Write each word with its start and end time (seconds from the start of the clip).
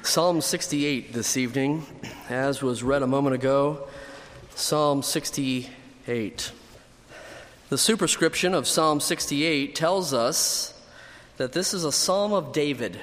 Psalm 0.00 0.40
68 0.40 1.12
this 1.12 1.36
evening, 1.36 1.84
as 2.28 2.62
was 2.62 2.82
read 2.82 3.02
a 3.02 3.06
moment 3.06 3.34
ago. 3.36 3.86
Psalm 4.54 5.02
68. 5.02 6.52
The 7.68 7.78
superscription 7.78 8.54
of 8.54 8.66
Psalm 8.66 8.98
68 8.98 9.76
tells 9.76 10.12
us 10.12 10.74
that 11.36 11.52
this 11.52 11.72
is 11.72 11.84
a 11.84 11.92
psalm 11.92 12.32
of 12.32 12.52
David, 12.52 12.98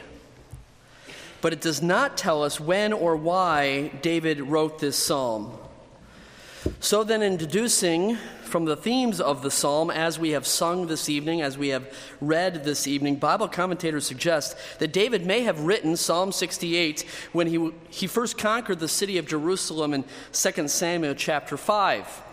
but 1.39 1.54
it 1.54 1.62
does 1.62 1.81
not 1.81 2.17
tell 2.17 2.44
us 2.44 2.60
when 2.60 2.92
or 2.92 3.15
why 3.15 3.90
David 4.01 4.42
wrote 4.42 4.79
this 4.79 4.97
psalm. 4.97 5.58
So, 6.81 7.05
then, 7.05 7.21
in 7.21 7.37
deducing 7.37 8.17
from 8.44 8.65
the 8.65 8.75
themes 8.75 9.21
of 9.21 9.44
the 9.44 9.51
psalm 9.51 9.89
as 9.89 10.19
we 10.19 10.31
have 10.31 10.46
sung 10.46 10.87
this 10.87 11.07
evening, 11.07 11.42
as 11.42 11.57
we 11.57 11.69
have 11.69 11.93
read 12.19 12.65
this 12.65 12.85
evening, 12.85 13.15
Bible 13.15 13.47
commentators 13.47 14.05
suggest 14.05 14.57
that 14.79 14.92
David 14.92 15.25
may 15.25 15.43
have 15.43 15.61
written 15.61 15.96
Psalm 15.96 16.34
68 16.34 17.05
when 17.31 17.48
he, 17.48 17.71
he 17.89 18.07
first 18.07 18.38
conquered 18.38 18.79
the 18.79 18.89
city 18.89 19.17
of 19.17 19.25
Jerusalem 19.25 19.93
in 19.93 20.03
2 20.34 20.67
Samuel 20.67 21.15
chapter 21.15 21.55
5. 21.55 22.23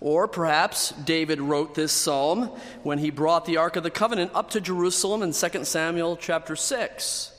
Or 0.00 0.26
perhaps 0.26 0.92
David 0.92 1.40
wrote 1.40 1.74
this 1.74 1.92
psalm 1.92 2.46
when 2.82 2.98
he 2.98 3.10
brought 3.10 3.44
the 3.44 3.58
Ark 3.58 3.76
of 3.76 3.82
the 3.82 3.90
Covenant 3.90 4.30
up 4.34 4.50
to 4.50 4.60
Jerusalem 4.60 5.22
in 5.22 5.32
2 5.32 5.64
Samuel 5.64 6.16
chapter 6.16 6.56
6. 6.56 7.32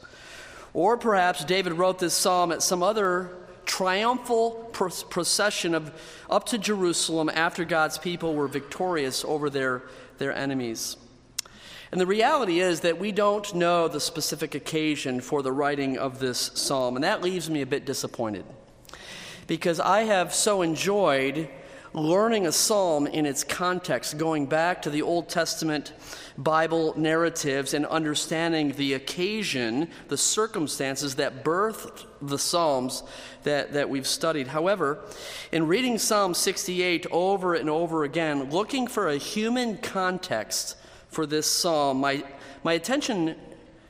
Or 0.73 0.98
perhaps 0.98 1.44
David 1.45 1.73
wrote 1.73 1.98
this 1.98 2.14
psalm 2.14 2.52
at 2.52 2.62
some 2.62 2.84
other 2.84 3.31
triumphal 3.70 4.52
procession 4.73 5.76
of, 5.76 5.94
up 6.28 6.48
to 6.48 6.58
Jerusalem 6.58 7.30
after 7.30 7.64
God's 7.64 8.00
people 8.00 8.34
were 8.34 8.48
victorious 8.48 9.23
over 9.23 9.48
their, 9.48 9.84
their 10.18 10.34
enemies. 10.34 10.98
And 11.92 12.02
the 12.02 12.08
reality 12.08 12.62
is 12.62 12.80
that 12.82 12.98
we 12.98 13.12
don't 13.12 13.54
know 13.54 13.88
the 13.88 14.00
specific 14.00 14.55
occasion 14.55 15.22
for 15.22 15.44
the 15.44 15.52
writing 15.52 16.00
of 16.00 16.20
this 16.20 16.50
psalm, 16.55 16.95
and 16.95 17.04
that 17.04 17.22
leaves 17.22 17.48
me 17.48 17.62
a 17.62 17.66
bit 17.68 17.86
disappointed. 17.86 18.44
Because 19.45 19.80
I 19.80 20.02
have 20.02 20.34
so 20.34 20.64
enjoyed 20.64 21.47
learning 21.94 22.45
a 22.45 22.52
psalm 22.52 23.08
in 23.08 23.26
its 23.26 23.44
context, 23.44 24.18
going 24.18 24.45
back 24.45 24.82
to 24.84 24.90
the 24.90 25.02
Old 25.02 25.30
Testament 25.30 25.94
Bible 26.38 26.94
narratives 26.98 27.73
and 27.73 27.86
understanding 27.86 28.72
the 28.73 28.94
occasion, 28.94 29.90
the 30.08 30.18
circumstances 30.18 31.16
that 31.16 31.44
birthed 31.44 32.06
the 32.22 32.40
Psalms 32.40 33.04
that, 33.44 33.73
that 33.73 33.90
we've 33.90 34.08
studied. 34.08 34.48
However, 34.48 35.00
in 35.52 35.68
reading 35.68 35.98
Psalm 35.98 36.34
68 36.34 37.08
over 37.12 37.56
and 37.56 37.70
over 37.70 38.03
again, 38.03 38.50
looking 38.52 38.88
for 38.88 39.08
a 39.08 39.18
human 39.18 39.78
context 39.78 40.78
for 41.09 41.26
this 41.26 41.50
psalm, 41.50 42.00
my, 42.00 42.24
my 42.64 42.74
attention 42.74 43.36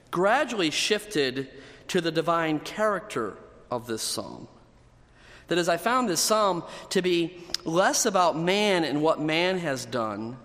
gradually 0.10 0.72
shifted 0.72 1.50
to 1.90 2.02
the 2.02 2.12
divine 2.12 2.60
character 2.60 3.38
of 3.70 3.88
this 3.88 4.02
psalm. 4.02 4.48
That 5.50 5.58
as 5.58 5.70
I 5.70 5.78
found 5.78 6.08
this 6.08 6.22
psalm 6.22 6.64
to 6.92 7.02
be 7.02 7.38
less 7.66 8.06
about 8.06 8.38
man 8.38 8.84
and 8.84 9.02
what 9.02 9.22
man 9.22 9.60
has 9.60 9.86
done, 9.86 10.38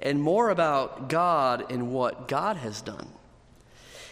and 0.00 0.20
more 0.20 0.50
about 0.50 1.08
God 1.08 1.70
and 1.70 1.92
what 1.92 2.28
God 2.28 2.56
has 2.58 2.80
done. 2.80 3.08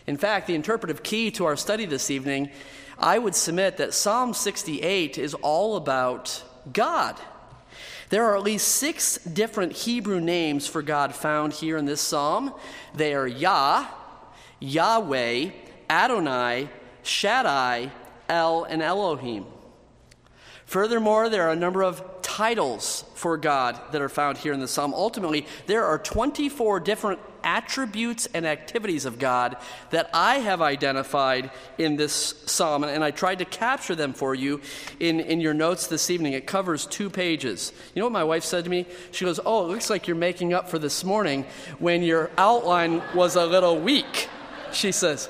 In 0.07 0.17
fact, 0.17 0.47
the 0.47 0.55
interpretive 0.55 1.03
key 1.03 1.31
to 1.33 1.45
our 1.47 1.57
study 1.57 1.87
this 1.87 2.11
evening, 2.11 2.51
I 2.99 3.19
would 3.19 3.35
submit 3.35 3.79
that 3.79 3.95
Psalm 3.95 4.35
68 4.35 5.19
is 5.19 5.35
all 5.35 5.77
about 5.77 6.43
God. 6.73 7.19
There 8.11 8.25
are 8.25 8.37
at 8.37 8.43
least 8.43 8.69
six 8.69 9.19
different 9.19 9.73
Hebrew 9.73 10.21
names 10.21 10.67
for 10.67 10.83
God 10.83 11.15
found 11.15 11.53
here 11.55 11.77
in 11.77 11.85
this 11.85 12.01
psalm. 12.01 12.55
They 12.95 13.15
are 13.15 13.27
Yah, 13.27 13.87
Yahweh, 14.61 15.51
Adonai, 15.89 16.69
Shaddai, 17.03 17.91
El, 18.29 18.65
and 18.65 18.83
Elohim. 18.83 19.47
Furthermore, 20.67 21.29
there 21.29 21.43
are 21.43 21.53
a 21.53 21.57
number 21.57 21.83
of 21.83 22.03
titles 22.23 23.05
for 23.15 23.37
God 23.37 23.79
that 23.93 24.03
are 24.03 24.09
found 24.09 24.39
here 24.39 24.53
in 24.53 24.61
the 24.61 24.67
psalm. 24.67 24.93
Ultimately, 24.95 25.47
there 25.67 25.85
are 25.85 25.99
24 25.99 26.81
different 26.81 27.21
attributes 27.45 28.27
and 28.35 28.47
activities 28.47 29.05
of 29.05 29.19
God 29.19 29.57
that 29.91 30.09
I 30.13 30.39
have 30.39 30.63
identified 30.63 31.51
in 31.79 31.97
this 31.97 32.35
psalm, 32.47 32.83
and 32.83 33.05
I 33.05 33.11
tried 33.11 33.39
to 33.39 33.45
capture 33.45 33.95
them 33.95 34.15
for 34.15 34.35
you 34.35 34.63
in, 34.99 35.21
in 35.21 35.41
your 35.41 35.55
notes 35.55 35.87
this 35.87 36.11
evening. 36.11 36.33
It 36.33 36.47
covers 36.47 36.87
two 36.87 37.11
pages. 37.11 37.73
You 37.95 38.01
know 38.01 38.07
what 38.07 38.13
my 38.13 38.25
wife 38.25 38.45
said 38.45 38.65
to 38.65 38.71
me? 38.71 38.87
She 39.13 39.25
goes, 39.25 39.39
Oh, 39.45 39.65
it 39.65 39.69
looks 39.69 39.91
like 39.91 40.09
you're 40.09 40.17
making 40.17 40.55
up 40.55 40.69
for 40.69 40.79
this 40.79 41.05
morning 41.05 41.45
when 41.79 42.03
your 42.03 42.31
outline 42.39 43.03
was 43.15 43.37
a 43.37 43.47
little 43.47 43.79
weak. 43.79 44.29
She 44.73 44.91
says, 44.91 45.29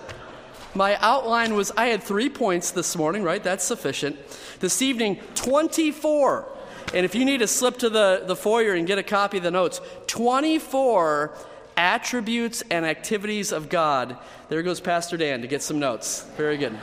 my 0.74 0.96
outline 0.96 1.54
was 1.54 1.70
I 1.76 1.86
had 1.86 2.02
three 2.02 2.28
points 2.28 2.70
this 2.70 2.96
morning, 2.96 3.22
right? 3.22 3.42
That's 3.42 3.64
sufficient. 3.64 4.18
This 4.60 4.82
evening, 4.82 5.16
24. 5.34 6.48
And 6.92 7.04
if 7.04 7.14
you 7.14 7.24
need 7.24 7.38
to 7.38 7.46
slip 7.46 7.78
to 7.78 7.90
the, 7.90 8.22
the 8.26 8.36
foyer 8.36 8.74
and 8.74 8.86
get 8.86 8.98
a 8.98 9.02
copy 9.02 9.38
of 9.38 9.42
the 9.42 9.50
notes, 9.50 9.80
24 10.06 11.36
attributes 11.76 12.62
and 12.70 12.86
activities 12.86 13.52
of 13.52 13.68
God. 13.68 14.16
There 14.48 14.62
goes 14.62 14.80
Pastor 14.80 15.16
Dan 15.16 15.42
to 15.42 15.46
get 15.46 15.62
some 15.62 15.78
notes. 15.78 16.24
Very 16.36 16.56
good. 16.56 16.78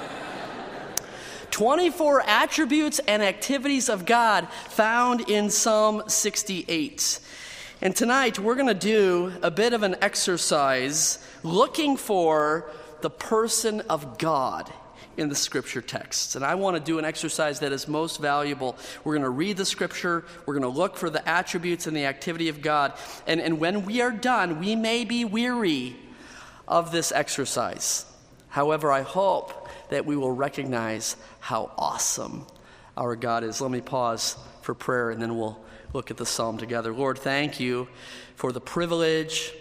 24 1.51 2.21
attributes 2.27 2.99
and 2.99 3.21
activities 3.21 3.89
of 3.89 4.05
God 4.05 4.47
found 4.69 5.29
in 5.29 5.49
Psalm 5.49 6.03
68. 6.07 7.19
And 7.81 7.95
tonight 7.95 8.39
we're 8.39 8.55
going 8.55 8.67
to 8.67 8.73
do 8.73 9.33
a 9.41 9.51
bit 9.51 9.73
of 9.73 9.83
an 9.83 9.95
exercise 10.01 11.25
looking 11.43 11.97
for 11.97 12.69
the 13.01 13.09
person 13.09 13.81
of 13.81 14.17
God 14.17 14.71
in 15.17 15.29
the 15.29 15.35
scripture 15.35 15.81
texts. 15.81 16.35
And 16.35 16.45
I 16.45 16.55
want 16.55 16.77
to 16.77 16.83
do 16.83 16.97
an 16.97 17.05
exercise 17.05 17.59
that 17.59 17.71
is 17.71 17.87
most 17.87 18.19
valuable. 18.21 18.77
We're 19.03 19.13
going 19.13 19.23
to 19.23 19.29
read 19.29 19.57
the 19.57 19.65
scripture, 19.65 20.25
we're 20.45 20.53
going 20.53 20.71
to 20.71 20.79
look 20.79 20.95
for 20.95 21.09
the 21.09 21.27
attributes 21.27 21.87
and 21.87 21.95
the 21.95 22.05
activity 22.05 22.49
of 22.49 22.61
God. 22.61 22.93
And, 23.27 23.41
and 23.41 23.59
when 23.59 23.85
we 23.85 24.01
are 24.01 24.11
done, 24.11 24.59
we 24.59 24.75
may 24.75 25.05
be 25.05 25.25
weary 25.25 25.95
of 26.67 26.91
this 26.91 27.11
exercise. 27.11 28.05
However, 28.47 28.91
I 28.91 29.01
hope 29.01 29.69
that 29.89 30.05
we 30.05 30.15
will 30.15 30.31
recognize 30.31 31.15
how 31.39 31.71
awesome 31.77 32.45
our 32.95 33.15
God 33.15 33.43
is. 33.43 33.61
Let 33.61 33.71
me 33.71 33.81
pause 33.81 34.37
for 34.61 34.73
prayer 34.73 35.09
and 35.09 35.21
then 35.21 35.37
we'll 35.37 35.59
look 35.93 36.11
at 36.11 36.17
the 36.17 36.25
psalm 36.25 36.57
together. 36.57 36.93
Lord, 36.93 37.17
thank 37.17 37.59
you 37.59 37.87
for 38.35 38.51
the 38.51 38.61
privilege 38.61 39.53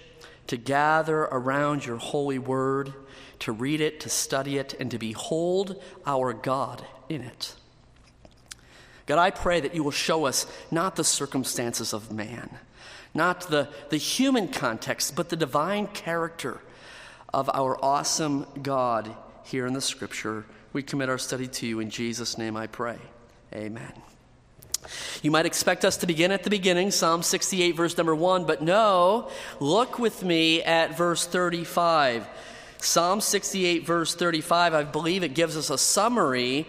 to 0.47 0.57
gather 0.57 1.23
around 1.23 1.85
your 1.85 1.97
holy 1.97 2.39
word 2.39 2.93
to 3.41 3.53
read 3.53 3.81
it, 3.81 4.01
to 4.01 4.09
study 4.09 4.59
it, 4.59 4.75
and 4.79 4.91
to 4.91 4.99
behold 4.99 5.83
our 6.07 6.33
God 6.33 6.85
in 7.09 7.23
it. 7.23 7.55
God, 9.07 9.19
I 9.19 9.31
pray 9.31 9.61
that 9.61 9.75
you 9.75 9.83
will 9.83 9.91
show 9.91 10.27
us 10.27 10.47
not 10.71 10.95
the 10.95 11.05
circumstances 11.05 11.93
of 11.93 12.13
man, 12.13 12.49
not 13.13 13.51
the, 13.51 13.69
the 13.89 13.97
human 13.97 14.49
context, 14.49 15.17
but 15.17 15.31
the 15.31 15.37
divine 15.37 15.89
character 15.89 16.61
of 17.35 17.51
our 17.53 17.83
awesome 17.85 18.47
God 18.63 19.15
here 19.45 19.67
in 19.67 19.73
the 19.73 19.81
scripture. 19.81 20.45
We 20.73 20.83
commit 20.83 21.09
our 21.09 21.19
study 21.19 21.49
to 21.49 21.67
you. 21.67 21.81
In 21.81 21.91
Jesus' 21.91 22.39
name 22.39 22.57
I 22.57 22.69
pray. 22.69 22.99
Amen. 23.53 23.93
You 25.23 25.31
might 25.31 25.47
expect 25.47 25.85
us 25.85 25.99
to 25.99 26.07
begin 26.07 26.31
at 26.31 26.43
the 26.43 26.51
beginning, 26.51 26.91
Psalm 26.91 27.23
68, 27.23 27.77
verse 27.77 27.97
number 27.97 28.15
1, 28.15 28.47
but 28.47 28.63
no, 28.63 29.31
look 29.59 29.99
with 29.99 30.23
me 30.23 30.63
at 30.63 30.97
verse 30.97 31.27
35. 31.27 32.27
Psalm 32.83 33.21
68, 33.21 33.87
verse 33.87 34.15
35, 34.15 34.75
I 34.75 34.83
believe 34.85 35.23
it 35.23 35.35
gives 35.35 35.57
us 35.57 35.71
a 35.71 35.79
summary 35.79 36.67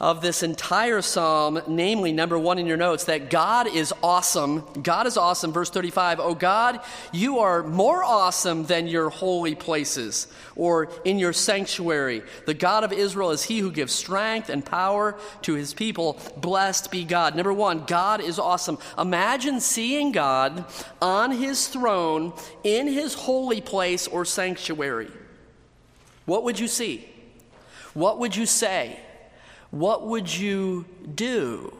of 0.00 0.20
this 0.20 0.42
entire 0.42 1.00
psalm, 1.00 1.60
namely, 1.68 2.12
number 2.12 2.38
one 2.38 2.58
in 2.58 2.66
your 2.66 2.76
notes, 2.76 3.04
that 3.04 3.30
God 3.30 3.68
is 3.68 3.92
awesome. 4.02 4.64
God 4.82 5.06
is 5.06 5.16
awesome. 5.16 5.52
Verse 5.52 5.70
35, 5.70 6.18
oh 6.20 6.34
God, 6.34 6.80
you 7.12 7.38
are 7.38 7.62
more 7.62 8.02
awesome 8.02 8.64
than 8.66 8.88
your 8.88 9.08
holy 9.08 9.54
places 9.54 10.26
or 10.56 10.88
in 11.04 11.18
your 11.18 11.32
sanctuary. 11.32 12.22
The 12.44 12.54
God 12.54 12.82
of 12.82 12.92
Israel 12.92 13.30
is 13.30 13.44
he 13.44 13.60
who 13.60 13.70
gives 13.70 13.92
strength 13.92 14.48
and 14.48 14.64
power 14.64 15.16
to 15.42 15.54
his 15.54 15.72
people. 15.72 16.20
Blessed 16.36 16.90
be 16.90 17.04
God. 17.04 17.36
Number 17.36 17.52
one, 17.52 17.84
God 17.86 18.20
is 18.20 18.38
awesome. 18.38 18.78
Imagine 18.98 19.60
seeing 19.60 20.10
God 20.10 20.64
on 21.00 21.30
his 21.30 21.68
throne 21.68 22.32
in 22.64 22.88
his 22.88 23.14
holy 23.14 23.60
place 23.60 24.08
or 24.08 24.24
sanctuary. 24.24 25.10
What 26.24 26.44
would 26.44 26.58
you 26.58 26.68
see? 26.68 27.08
What 27.92 28.18
would 28.18 28.34
you 28.34 28.46
say? 28.46 28.98
What 29.70 30.06
would 30.06 30.34
you 30.34 30.84
do? 31.14 31.72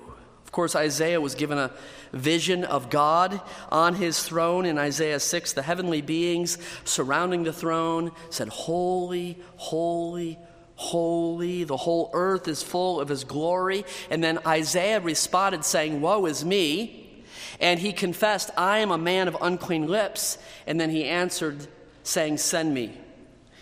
Of 0.44 0.52
course, 0.52 0.76
Isaiah 0.76 1.20
was 1.20 1.34
given 1.34 1.58
a 1.58 1.72
vision 2.12 2.64
of 2.64 2.90
God 2.90 3.40
on 3.70 3.94
his 3.94 4.22
throne 4.22 4.64
in 4.64 4.78
Isaiah 4.78 5.20
6. 5.20 5.52
The 5.52 5.62
heavenly 5.62 6.00
beings 6.00 6.58
surrounding 6.84 7.42
the 7.42 7.52
throne 7.52 8.12
said, 8.30 8.48
Holy, 8.48 9.38
holy, 9.56 10.38
holy. 10.76 11.64
The 11.64 11.76
whole 11.76 12.10
earth 12.12 12.46
is 12.46 12.62
full 12.62 13.00
of 13.00 13.08
his 13.08 13.24
glory. 13.24 13.84
And 14.10 14.22
then 14.22 14.38
Isaiah 14.46 15.00
responded, 15.00 15.64
saying, 15.64 16.00
Woe 16.00 16.26
is 16.26 16.44
me. 16.44 17.24
And 17.60 17.80
he 17.80 17.92
confessed, 17.92 18.50
I 18.56 18.78
am 18.78 18.90
a 18.90 18.98
man 18.98 19.28
of 19.28 19.36
unclean 19.40 19.88
lips. 19.88 20.38
And 20.66 20.80
then 20.80 20.90
he 20.90 21.04
answered, 21.04 21.66
saying, 22.02 22.38
Send 22.38 22.74
me. 22.74 22.96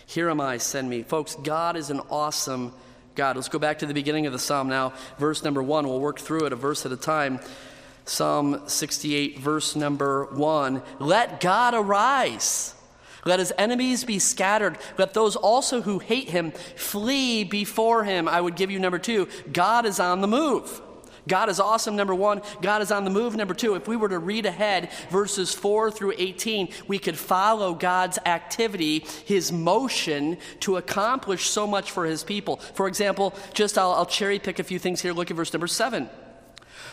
Here 0.05 0.29
am 0.29 0.41
I, 0.41 0.57
send 0.57 0.89
me. 0.89 1.03
Folks, 1.03 1.35
God 1.35 1.75
is 1.75 1.89
an 1.89 2.01
awesome 2.09 2.73
God. 3.15 3.35
Let's 3.35 3.49
go 3.49 3.59
back 3.59 3.79
to 3.79 3.85
the 3.85 3.93
beginning 3.93 4.25
of 4.25 4.33
the 4.33 4.39
psalm 4.39 4.67
now. 4.67 4.93
Verse 5.17 5.43
number 5.43 5.61
one. 5.61 5.87
We'll 5.87 5.99
work 5.99 6.19
through 6.19 6.45
it 6.45 6.53
a 6.53 6.55
verse 6.55 6.85
at 6.85 6.91
a 6.91 6.97
time. 6.97 7.39
Psalm 8.05 8.67
68, 8.67 9.39
verse 9.39 9.75
number 9.75 10.25
one. 10.25 10.81
Let 10.99 11.39
God 11.39 11.73
arise. 11.73 12.75
Let 13.25 13.39
his 13.39 13.53
enemies 13.57 14.03
be 14.03 14.19
scattered. 14.19 14.77
Let 14.97 15.13
those 15.13 15.35
also 15.35 15.81
who 15.81 15.99
hate 15.99 16.29
him 16.29 16.51
flee 16.51 17.45
before 17.45 18.03
him. 18.03 18.27
I 18.27 18.41
would 18.41 18.55
give 18.55 18.69
you 18.69 18.79
number 18.79 18.99
two 18.99 19.27
God 19.51 19.85
is 19.85 19.99
on 19.99 20.21
the 20.21 20.27
move. 20.27 20.81
God 21.27 21.49
is 21.49 21.59
awesome, 21.59 21.95
number 21.95 22.13
one. 22.13 22.41
God 22.61 22.81
is 22.81 22.91
on 22.91 23.05
the 23.05 23.09
move, 23.09 23.35
number 23.35 23.53
two. 23.53 23.75
If 23.75 23.87
we 23.87 23.95
were 23.95 24.09
to 24.09 24.19
read 24.19 24.45
ahead 24.45 24.89
verses 25.09 25.53
4 25.53 25.89
through 25.89 26.13
18, 26.17 26.69
we 26.87 26.99
could 26.99 27.17
follow 27.17 27.73
God's 27.73 28.19
activity, 28.25 29.05
his 29.25 29.51
motion 29.51 30.37
to 30.61 30.77
accomplish 30.77 31.47
so 31.47 31.65
much 31.65 31.91
for 31.91 32.05
his 32.05 32.23
people. 32.23 32.57
For 32.57 32.87
example, 32.87 33.33
just 33.53 33.77
I'll, 33.77 33.93
I'll 33.93 34.05
cherry 34.05 34.37
pick 34.37 34.59
a 34.59 34.63
few 34.63 34.79
things 34.79 35.01
here. 35.01 35.13
Look 35.13 35.31
at 35.31 35.37
verse 35.37 35.53
number 35.53 35.67
7. 35.67 36.09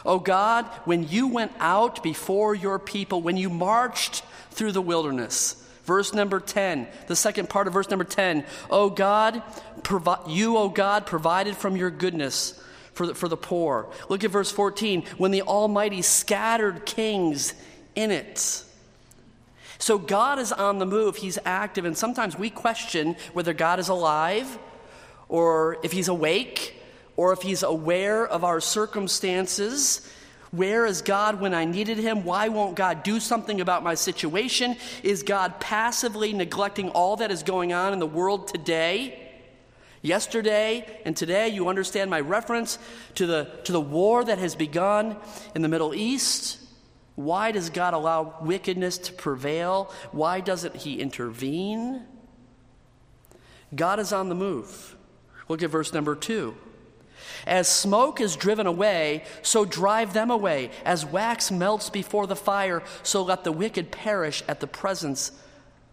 Oh 0.06 0.20
God, 0.20 0.64
when 0.84 1.08
you 1.08 1.28
went 1.28 1.52
out 1.58 2.02
before 2.02 2.54
your 2.54 2.78
people, 2.78 3.22
when 3.22 3.36
you 3.36 3.50
marched 3.50 4.22
through 4.50 4.72
the 4.72 4.82
wilderness, 4.82 5.56
Verse 5.84 6.14
number 6.14 6.38
10, 6.38 6.86
the 7.08 7.16
second 7.16 7.48
part 7.48 7.66
of 7.66 7.72
verse 7.72 7.90
number 7.90 8.04
10. 8.04 8.44
Oh 8.70 8.90
God, 8.90 9.42
provi- 9.82 10.30
you, 10.32 10.56
oh 10.56 10.68
God, 10.68 11.04
provided 11.04 11.56
from 11.56 11.74
your 11.74 11.90
goodness 11.90 12.62
for 13.00 13.06
the, 13.06 13.14
for 13.14 13.28
the 13.28 13.36
poor. 13.36 13.88
Look 14.10 14.24
at 14.24 14.30
verse 14.30 14.52
14 14.52 15.04
when 15.16 15.30
the 15.30 15.40
Almighty 15.40 16.02
scattered 16.02 16.84
kings 16.84 17.54
in 17.94 18.10
it. 18.10 18.62
So 19.78 19.96
God 19.96 20.38
is 20.38 20.52
on 20.52 20.78
the 20.78 20.84
move, 20.84 21.16
He's 21.16 21.38
active, 21.46 21.86
and 21.86 21.96
sometimes 21.96 22.38
we 22.38 22.50
question 22.50 23.16
whether 23.32 23.54
God 23.54 23.78
is 23.78 23.88
alive 23.88 24.58
or 25.30 25.78
if 25.82 25.92
He's 25.92 26.08
awake 26.08 26.74
or 27.16 27.32
if 27.32 27.40
He's 27.40 27.62
aware 27.62 28.26
of 28.26 28.44
our 28.44 28.60
circumstances. 28.60 30.06
Where 30.50 30.84
is 30.84 31.00
God 31.00 31.40
when 31.40 31.54
I 31.54 31.64
needed 31.64 31.96
Him? 31.96 32.22
Why 32.22 32.48
won't 32.48 32.76
God 32.76 33.02
do 33.02 33.18
something 33.18 33.62
about 33.62 33.82
my 33.82 33.94
situation? 33.94 34.76
Is 35.02 35.22
God 35.22 35.58
passively 35.58 36.34
neglecting 36.34 36.90
all 36.90 37.16
that 37.16 37.30
is 37.30 37.42
going 37.42 37.72
on 37.72 37.94
in 37.94 37.98
the 37.98 38.06
world 38.06 38.48
today? 38.48 39.29
Yesterday 40.02 40.86
and 41.04 41.14
today, 41.14 41.48
you 41.48 41.68
understand 41.68 42.10
my 42.10 42.20
reference 42.20 42.78
to 43.16 43.26
the, 43.26 43.50
to 43.64 43.72
the 43.72 43.80
war 43.80 44.24
that 44.24 44.38
has 44.38 44.54
begun 44.54 45.16
in 45.54 45.60
the 45.60 45.68
Middle 45.68 45.94
East. 45.94 46.58
Why 47.16 47.52
does 47.52 47.68
God 47.68 47.92
allow 47.92 48.36
wickedness 48.40 48.96
to 48.98 49.12
prevail? 49.12 49.92
Why 50.10 50.40
doesn't 50.40 50.76
He 50.76 51.00
intervene? 51.00 52.06
God 53.74 54.00
is 54.00 54.12
on 54.12 54.30
the 54.30 54.34
move. 54.34 54.96
Look 55.48 55.62
at 55.62 55.70
verse 55.70 55.92
number 55.92 56.14
two. 56.14 56.56
As 57.46 57.68
smoke 57.68 58.20
is 58.20 58.36
driven 58.36 58.66
away, 58.66 59.24
so 59.42 59.66
drive 59.66 60.14
them 60.14 60.30
away. 60.30 60.70
As 60.84 61.04
wax 61.04 61.50
melts 61.50 61.90
before 61.90 62.26
the 62.26 62.36
fire, 62.36 62.82
so 63.02 63.22
let 63.22 63.44
the 63.44 63.52
wicked 63.52 63.90
perish 63.90 64.42
at 64.48 64.60
the 64.60 64.66
presence 64.66 65.32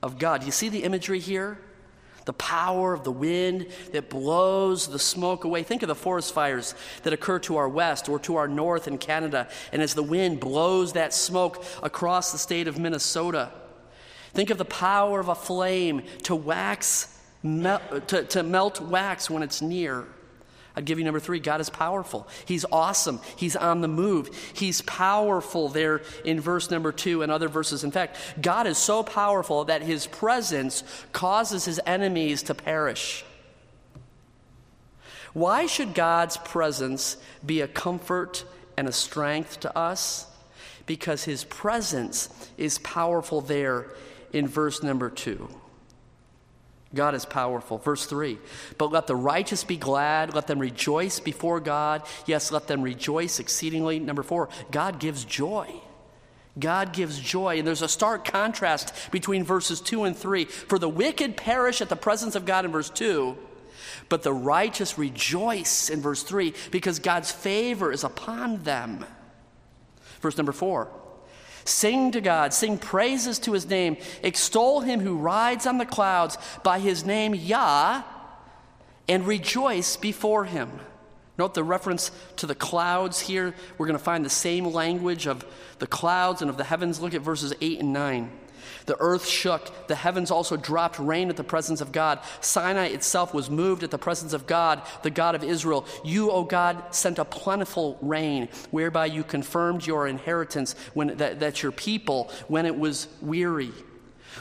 of 0.01 0.17
God. 0.17 0.43
You 0.43 0.51
see 0.51 0.69
the 0.69 0.83
imagery 0.83 1.19
here? 1.19 1.59
The 2.27 2.33
power 2.33 2.93
of 2.93 3.05
the 3.05 3.11
wind 3.11 3.67
that 3.93 4.09
blows 4.09 4.87
the 4.87 4.99
smoke 4.99 5.45
away. 5.45 5.63
Think 5.63 5.81
of 5.81 5.87
the 5.87 5.95
forest 5.95 6.33
fires 6.33 6.75
that 7.03 7.13
occur 7.13 7.39
to 7.39 7.55
our 7.55 7.69
west 7.69 8.09
or 8.09 8.19
to 8.19 8.35
our 8.35 8.49
north 8.49 8.87
in 8.87 8.97
Canada, 8.97 9.47
and 9.71 9.81
as 9.81 9.95
the 9.95 10.03
wind 10.03 10.41
blows 10.41 10.93
that 10.93 11.13
smoke 11.13 11.63
across 11.81 12.33
the 12.33 12.37
state 12.37 12.67
of 12.67 12.77
Minnesota. 12.77 13.51
Think 14.33 14.49
of 14.49 14.57
the 14.57 14.65
power 14.65 15.21
of 15.21 15.29
a 15.29 15.35
flame 15.35 16.03
to 16.23 16.35
wax, 16.35 17.17
to, 17.43 18.25
to 18.29 18.43
melt 18.43 18.81
wax 18.81 19.29
when 19.29 19.41
it's 19.41 19.61
near. 19.61 20.05
I'd 20.77 20.85
give 20.85 20.99
you 20.99 21.05
number 21.05 21.19
three 21.19 21.39
God 21.39 21.59
is 21.59 21.71
powerful. 21.71 22.27
He's 22.45 22.63
awesome. 22.71 23.19
He's 23.35 23.55
on 23.55 23.81
the 23.81 23.87
move. 23.87 24.29
He's 24.53 24.83
powerful 24.83 25.69
there 25.69 26.03
in 26.23 26.39
verse 26.39 26.69
number 26.69 26.91
two 26.91 27.23
and 27.23 27.31
other 27.31 27.49
verses. 27.49 27.83
In 27.83 27.89
fact, 27.89 28.15
God 28.39 28.67
is 28.67 28.77
so 28.77 29.01
powerful 29.01 29.65
that 29.65 29.81
his 29.81 30.05
presence 30.05 30.83
causes 31.13 31.65
his 31.65 31.81
enemies 31.87 32.43
to 32.43 32.53
perish. 32.53 33.25
Why 35.33 35.65
should 35.65 35.95
God's 35.95 36.37
presence 36.37 37.17
be 37.43 37.61
a 37.61 37.67
comfort 37.67 38.45
and 38.77 38.87
a 38.87 38.91
strength 38.91 39.61
to 39.61 39.75
us? 39.75 40.27
Because 40.85 41.23
his 41.23 41.43
presence 41.43 42.29
is 42.55 42.77
powerful 42.77 43.41
there 43.41 43.87
in 44.31 44.47
verse 44.47 44.83
number 44.83 45.09
two. 45.09 45.49
God 46.95 47.15
is 47.15 47.25
powerful. 47.25 47.77
Verse 47.77 48.05
3 48.05 48.37
But 48.77 48.91
let 48.91 49.07
the 49.07 49.15
righteous 49.15 49.63
be 49.63 49.77
glad, 49.77 50.33
let 50.33 50.47
them 50.47 50.59
rejoice 50.59 51.19
before 51.19 51.59
God. 51.59 52.03
Yes, 52.25 52.51
let 52.51 52.67
them 52.67 52.81
rejoice 52.81 53.39
exceedingly. 53.39 53.99
Number 53.99 54.23
4 54.23 54.49
God 54.71 54.99
gives 54.99 55.25
joy. 55.25 55.69
God 56.59 56.93
gives 56.93 57.19
joy. 57.19 57.59
And 57.59 57.67
there's 57.67 57.81
a 57.81 57.87
stark 57.87 58.25
contrast 58.25 59.11
between 59.11 59.43
verses 59.43 59.79
2 59.81 60.05
and 60.05 60.17
3. 60.17 60.45
For 60.45 60.79
the 60.79 60.89
wicked 60.89 61.37
perish 61.37 61.81
at 61.81 61.89
the 61.89 61.95
presence 61.95 62.35
of 62.35 62.45
God 62.45 62.65
in 62.65 62.71
verse 62.71 62.89
2, 62.89 63.37
but 64.09 64.23
the 64.23 64.33
righteous 64.33 64.97
rejoice 64.97 65.89
in 65.89 66.01
verse 66.01 66.23
3 66.23 66.53
because 66.71 66.99
God's 66.99 67.31
favor 67.31 67.91
is 67.91 68.03
upon 68.03 68.63
them. 68.63 69.05
Verse 70.21 70.37
number 70.37 70.51
4 70.51 70.89
Sing 71.67 72.11
to 72.13 72.21
God, 72.21 72.53
sing 72.53 72.77
praises 72.77 73.39
to 73.39 73.51
his 73.51 73.67
name, 73.67 73.97
extol 74.23 74.79
him 74.79 75.01
who 75.01 75.17
rides 75.17 75.67
on 75.67 75.77
the 75.77 75.85
clouds 75.85 76.37
by 76.63 76.79
his 76.79 77.05
name 77.05 77.35
Yah, 77.35 78.03
and 79.09 79.27
rejoice 79.27 79.97
before 79.97 80.45
him. 80.45 80.79
Note 81.37 81.53
the 81.53 81.65
reference 81.65 82.11
to 82.37 82.47
the 82.47 82.55
clouds 82.55 83.19
here. 83.19 83.53
We're 83.77 83.85
going 83.85 83.97
to 83.97 84.03
find 84.03 84.23
the 84.23 84.29
same 84.29 84.65
language 84.65 85.27
of 85.27 85.45
the 85.79 85.87
clouds 85.87 86.41
and 86.41 86.49
of 86.49 86.55
the 86.55 86.63
heavens. 86.63 87.01
Look 87.01 87.13
at 87.13 87.21
verses 87.21 87.53
8 87.59 87.81
and 87.81 87.91
9. 87.91 88.31
The 88.85 88.97
earth 88.99 89.25
shook. 89.25 89.87
The 89.87 89.95
heavens 89.95 90.31
also 90.31 90.57
dropped 90.57 90.99
rain 90.99 91.29
at 91.29 91.37
the 91.37 91.43
presence 91.43 91.81
of 91.81 91.91
God. 91.91 92.19
Sinai 92.41 92.87
itself 92.87 93.33
was 93.33 93.49
moved 93.49 93.83
at 93.83 93.91
the 93.91 93.97
presence 93.97 94.33
of 94.33 94.47
God, 94.47 94.81
the 95.03 95.09
God 95.09 95.35
of 95.35 95.43
Israel. 95.43 95.85
You, 96.03 96.31
O 96.31 96.43
God, 96.43 96.93
sent 96.93 97.19
a 97.19 97.25
plentiful 97.25 97.97
rain, 98.01 98.49
whereby 98.71 99.07
you 99.07 99.23
confirmed 99.23 99.85
your 99.85 100.07
inheritance, 100.07 100.75
when, 100.93 101.17
that, 101.17 101.39
that 101.39 101.63
your 101.63 101.71
people, 101.71 102.31
when 102.47 102.65
it 102.65 102.77
was 102.77 103.07
weary. 103.21 103.71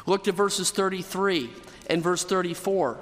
Look 0.06 0.24
to 0.24 0.32
verses 0.32 0.70
33 0.70 1.50
and 1.88 2.02
verse 2.02 2.24
34. 2.24 2.98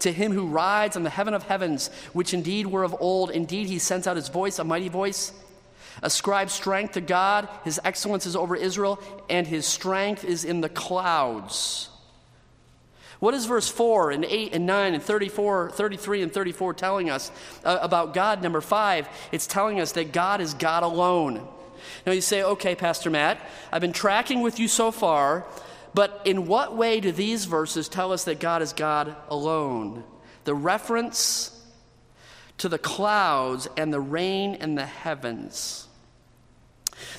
To 0.00 0.12
him 0.12 0.32
who 0.32 0.46
rides 0.46 0.96
on 0.96 1.02
the 1.02 1.10
heaven 1.10 1.34
of 1.34 1.44
heavens, 1.44 1.88
which 2.12 2.34
indeed 2.34 2.66
were 2.66 2.84
of 2.84 2.94
old, 3.00 3.30
indeed 3.30 3.66
he 3.68 3.78
sends 3.78 4.06
out 4.06 4.16
his 4.16 4.28
voice, 4.28 4.58
a 4.58 4.64
mighty 4.64 4.88
voice. 4.88 5.32
Ascribe 6.06 6.50
strength 6.50 6.92
to 6.92 7.00
God. 7.00 7.48
His 7.64 7.80
excellence 7.82 8.26
is 8.26 8.36
over 8.36 8.54
Israel, 8.54 9.00
and 9.28 9.44
his 9.44 9.66
strength 9.66 10.24
is 10.24 10.44
in 10.44 10.60
the 10.60 10.68
clouds. 10.68 11.88
What 13.18 13.34
is 13.34 13.46
verse 13.46 13.68
4 13.68 14.12
and 14.12 14.24
8 14.24 14.54
and 14.54 14.66
9 14.66 14.94
and 14.94 15.02
34, 15.02 15.72
33 15.72 16.22
and 16.22 16.32
34 16.32 16.74
telling 16.74 17.10
us 17.10 17.32
uh, 17.64 17.80
about 17.82 18.14
God? 18.14 18.40
Number 18.40 18.60
5, 18.60 19.08
it's 19.32 19.48
telling 19.48 19.80
us 19.80 19.90
that 19.92 20.12
God 20.12 20.40
is 20.40 20.54
God 20.54 20.84
alone. 20.84 21.44
Now 22.06 22.12
you 22.12 22.20
say, 22.20 22.40
okay, 22.40 22.76
Pastor 22.76 23.10
Matt, 23.10 23.40
I've 23.72 23.80
been 23.80 23.92
tracking 23.92 24.42
with 24.42 24.60
you 24.60 24.68
so 24.68 24.92
far, 24.92 25.44
but 25.92 26.22
in 26.24 26.46
what 26.46 26.76
way 26.76 27.00
do 27.00 27.10
these 27.10 27.46
verses 27.46 27.88
tell 27.88 28.12
us 28.12 28.22
that 28.26 28.38
God 28.38 28.62
is 28.62 28.72
God 28.72 29.16
alone? 29.28 30.04
The 30.44 30.54
reference 30.54 31.50
to 32.58 32.68
the 32.68 32.78
clouds 32.78 33.66
and 33.76 33.92
the 33.92 34.00
rain 34.00 34.54
and 34.60 34.78
the 34.78 34.86
heavens 34.86 35.86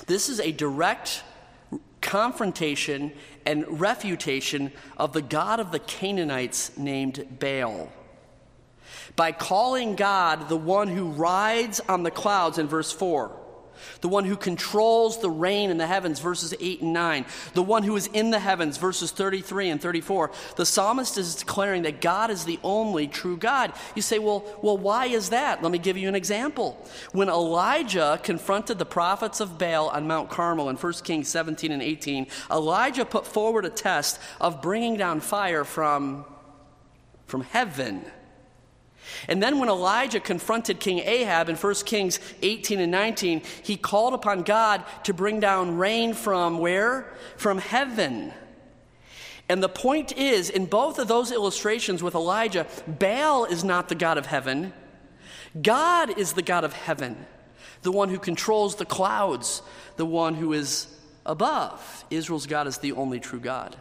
this 0.07 0.29
is 0.29 0.39
a 0.39 0.51
direct 0.51 1.24
confrontation 2.01 3.12
and 3.46 3.79
refutation 3.79 4.72
of 4.98 5.13
the 5.13 5.22
God 5.22 5.60
of 5.60 5.72
the 5.72 5.79
Canaanites 5.79 6.77
named 6.77 7.39
Baal. 7.39 7.91
By 9.15 9.31
calling 9.31 9.96
God 9.96 10.50
the 10.50 10.57
one 10.57 10.88
who 10.88 11.10
rides 11.10 11.79
on 11.89 12.03
the 12.03 12.12
clouds 12.12 12.57
in 12.57 12.67
verse 12.67 12.91
4 12.91 13.31
the 14.01 14.10
one 14.10 14.25
who 14.25 14.36
controls 14.36 15.19
the 15.19 15.29
rain 15.29 15.69
in 15.69 15.77
the 15.77 15.88
heavens, 15.88 16.19
verses 16.19 16.53
8 16.60 16.81
and 16.81 16.93
9, 16.93 17.25
the 17.53 17.63
one 17.63 17.84
who 17.84 17.96
is 17.96 18.07
in 18.07 18.31
the 18.31 18.39
heavens, 18.39 18.77
verses 18.77 19.12
33 19.12 19.69
and 19.69 19.81
34. 19.81 20.31
The 20.55 20.65
psalmist 20.65 21.17
is 21.17 21.36
declaring 21.36 21.84
that 21.84 22.01
God 22.01 22.29
is 22.29 22.46
the 22.46 22.60
only 22.63 23.07
true 23.07 23.38
God. 23.38 23.74
You 23.96 24.01
say, 24.01 24.19
well, 24.19 24.46
well, 24.62 24.77
why 24.77 25.07
is 25.07 25.29
that? 25.29 25.63
Let 25.63 25.72
me 25.72 25.77
give 25.77 25.98
you 25.98 26.07
an 26.07 26.15
example. 26.15 26.84
When 27.12 27.29
Elijah 27.29 28.19
confronted 28.24 28.79
the 28.79 28.86
prophets 28.86 29.39
of 29.39 29.57
Baal 29.57 29.89
on 29.89 30.07
Mount 30.07 30.29
Carmel 30.29 30.69
in 30.69 30.75
1 30.75 30.93
Kings 31.03 31.27
17 31.27 31.72
and 31.72 31.81
18, 31.81 32.27
Elijah 32.51 33.05
put 33.05 33.25
forward 33.25 33.65
a 33.65 33.69
test 33.69 34.19
of 34.39 34.62
bringing 34.62 34.98
down 34.98 35.19
fire 35.19 35.63
from, 35.63 36.25
from 37.25 37.41
heaven. 37.41 38.05
And 39.28 39.42
then 39.42 39.60
when 39.60 39.70
Elijah 39.70 40.20
confronted 40.20 40.80
King 40.80 41.00
Ahab 41.00 41.50
in 41.50 41.56
1 41.56 41.74
Kings 41.86 42.20
18 42.42 42.80
and 42.80 42.92
19, 42.92 43.42
he 43.64 43.78
called 43.78 44.14
upon 44.14 44.44
God 44.44 44.84
to 45.04 45.14
bring 45.14 45.40
down 45.40 45.78
rain 45.78 46.14
from 46.14 46.60
where? 46.60 47.14
From 47.38 47.58
heaven. 47.58 48.34
And 49.50 49.64
the 49.64 49.70
point 49.70 50.18
is, 50.18 50.50
in 50.50 50.66
both 50.66 51.00
of 51.00 51.08
those 51.08 51.32
illustrations 51.32 52.04
with 52.04 52.16
Elijah, 52.16 52.68
Baal 52.86 53.46
is 53.46 53.64
not 53.64 53.90
the 53.90 53.96
God 53.96 54.18
of 54.18 54.26
heaven. 54.26 54.74
God 55.62 56.18
is 56.18 56.34
the 56.34 56.42
God 56.42 56.64
of 56.64 56.74
heaven, 56.74 57.26
the 57.82 57.92
one 57.92 58.10
who 58.10 58.20
controls 58.20 58.76
the 58.76 58.86
clouds, 58.86 59.62
the 59.96 60.06
one 60.06 60.36
who 60.36 60.54
is 60.54 60.88
above. 61.26 62.06
Israel's 62.10 62.46
God 62.46 62.68
is 62.68 62.80
the 62.80 62.92
only 62.92 63.20
true 63.20 63.40
God. 63.40 63.76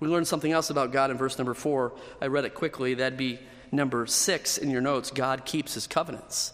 We 0.00 0.08
learned 0.08 0.28
something 0.28 0.52
else 0.52 0.68
about 0.68 0.92
God 0.92 1.10
in 1.10 1.16
verse 1.16 1.38
number 1.38 1.54
four. 1.54 1.92
I 2.20 2.26
read 2.26 2.44
it 2.44 2.54
quickly. 2.54 2.94
That'd 2.94 3.18
be 3.18 3.38
number 3.76 4.06
six 4.06 4.58
in 4.58 4.70
your 4.70 4.80
notes. 4.80 5.10
God 5.10 5.44
keeps 5.44 5.74
his 5.74 5.86
covenants. 5.86 6.52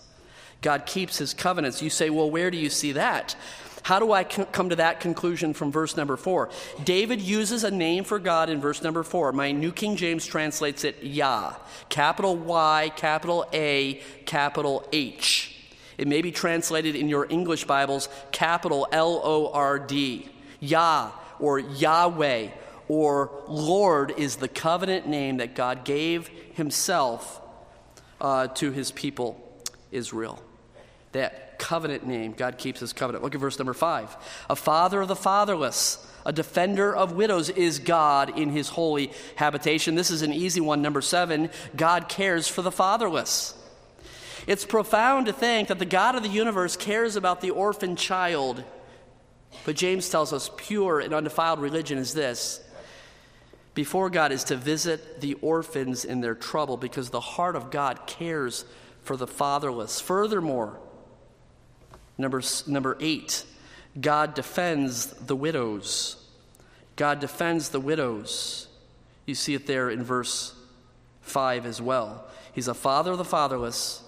God 0.61 0.87
keeps 0.87 1.19
his 1.19 1.35
covenants. 1.35 1.83
You 1.83 1.91
say, 1.91 2.11
well, 2.11 2.31
where 2.31 2.51
do 2.51 2.57
you 2.57 2.71
see 2.71 2.93
that? 2.93 3.35
How 3.83 3.99
do 3.99 4.13
I 4.13 4.23
come 4.23 4.69
to 4.69 4.77
that 4.77 5.01
conclusion 5.01 5.55
from 5.55 5.73
verse 5.73 5.97
number 5.97 6.17
four? 6.17 6.51
David 6.85 7.21
uses 7.21 7.65
a 7.65 7.71
name 7.71 8.05
for 8.05 8.21
God 8.21 8.49
in 8.49 8.61
verse 8.61 8.81
number 8.81 9.03
four. 9.03 9.33
My 9.33 9.51
New 9.51 9.73
King 9.73 9.97
James 9.97 10.25
translates 10.25 10.85
it 10.85 11.03
Yah, 11.03 11.55
capital 11.89 12.37
Y, 12.37 12.93
capital 12.95 13.45
A, 13.53 14.01
capital 14.25 14.87
H. 14.93 15.57
It 15.99 16.07
may 16.07 16.23
be 16.23 16.31
translated 16.31 16.95
in 16.95 17.09
your 17.09 17.27
English 17.29 17.65
Bibles, 17.65 18.09
capital 18.31 18.87
L 18.93 19.21
O 19.25 19.51
R 19.53 19.81
D. 19.81 20.29
Yah 20.61 21.11
or 21.41 21.59
Yahweh 21.59 22.49
or 22.89 23.43
Lord 23.49 24.15
is 24.17 24.37
the 24.37 24.49
covenant 24.49 25.07
name 25.07 25.39
that 25.39 25.55
God 25.55 25.85
gave 25.85 26.29
Himself 26.55 27.41
uh, 28.21 28.49
to 28.49 28.71
His 28.71 28.91
people, 28.93 29.41
Israel. 29.91 30.43
That 31.13 31.53
covenant 31.63 32.05
name. 32.05 32.33
God 32.33 32.59
keeps 32.59 32.81
his 32.81 32.93
covenant. 32.93 33.23
Look 33.23 33.37
at 33.37 33.41
verse 33.41 33.59
number 33.59 33.73
five. 33.73 34.17
A 34.51 34.57
father 34.57 35.01
of 35.01 35.09
the 35.09 35.17
fatherless, 35.17 36.05
a 36.27 36.33
defender 36.33 36.95
of 36.95 37.13
widows 37.13 37.51
is 37.51 37.79
God 37.79 38.37
in 38.37 38.51
his 38.51 38.69
holy 38.69 39.13
habitation. 39.37 39.95
This 39.95 40.11
is 40.11 40.23
an 40.23 40.33
easy 40.33 40.61
one. 40.61 40.83
Number 40.83 41.01
seven, 41.01 41.51
God 41.77 42.09
cares 42.09 42.49
for 42.49 42.63
the 42.63 42.73
fatherless. 42.73 43.55
It's 44.49 44.65
profound 44.65 45.27
to 45.27 45.33
think 45.33 45.69
that 45.69 45.79
the 45.79 45.85
God 45.85 46.17
of 46.17 46.25
the 46.25 46.29
universe 46.29 46.77
cares 46.77 47.15
about 47.15 47.41
the 47.41 47.51
orphan 47.51 47.95
child. 47.95 48.65
But 49.65 49.77
James 49.77 50.09
tells 50.09 50.33
us 50.33 50.51
pure 50.57 50.99
and 50.99 51.15
undefiled 51.15 51.61
religion 51.61 51.97
is 51.97 52.13
this 52.13 52.61
before 53.75 54.11
God 54.11 54.33
is 54.33 54.45
to 54.45 54.57
visit 54.57 55.21
the 55.21 55.35
orphans 55.35 56.05
in 56.05 56.21
their 56.21 56.35
trouble 56.35 56.77
because 56.77 57.11
the 57.11 57.21
heart 57.21 57.57
of 57.57 57.71
God 57.71 58.07
cares 58.07 58.65
for 59.03 59.17
the 59.17 59.27
fatherless. 59.27 60.01
Furthermore, 60.01 60.79
Number, 62.19 62.43
number 62.67 62.97
eight, 63.01 63.45
God 64.01 64.35
defends 64.35 65.07
the 65.07 65.37
widows. 65.37 66.17
God 66.97 67.21
defends 67.21 67.71
the 67.71 67.81
widows. 67.81 68.69
You 69.27 69.35
see 69.35 69.55
it 69.55 69.67
there 69.67 69.91
in 69.91 70.03
verse 70.03 70.55
5 71.23 71.67
as 71.67 71.81
well. 71.81 72.27
He's 72.53 72.69
a 72.69 72.75
father 72.75 73.13
of 73.13 73.19
the 73.19 73.25
fatherless, 73.25 74.03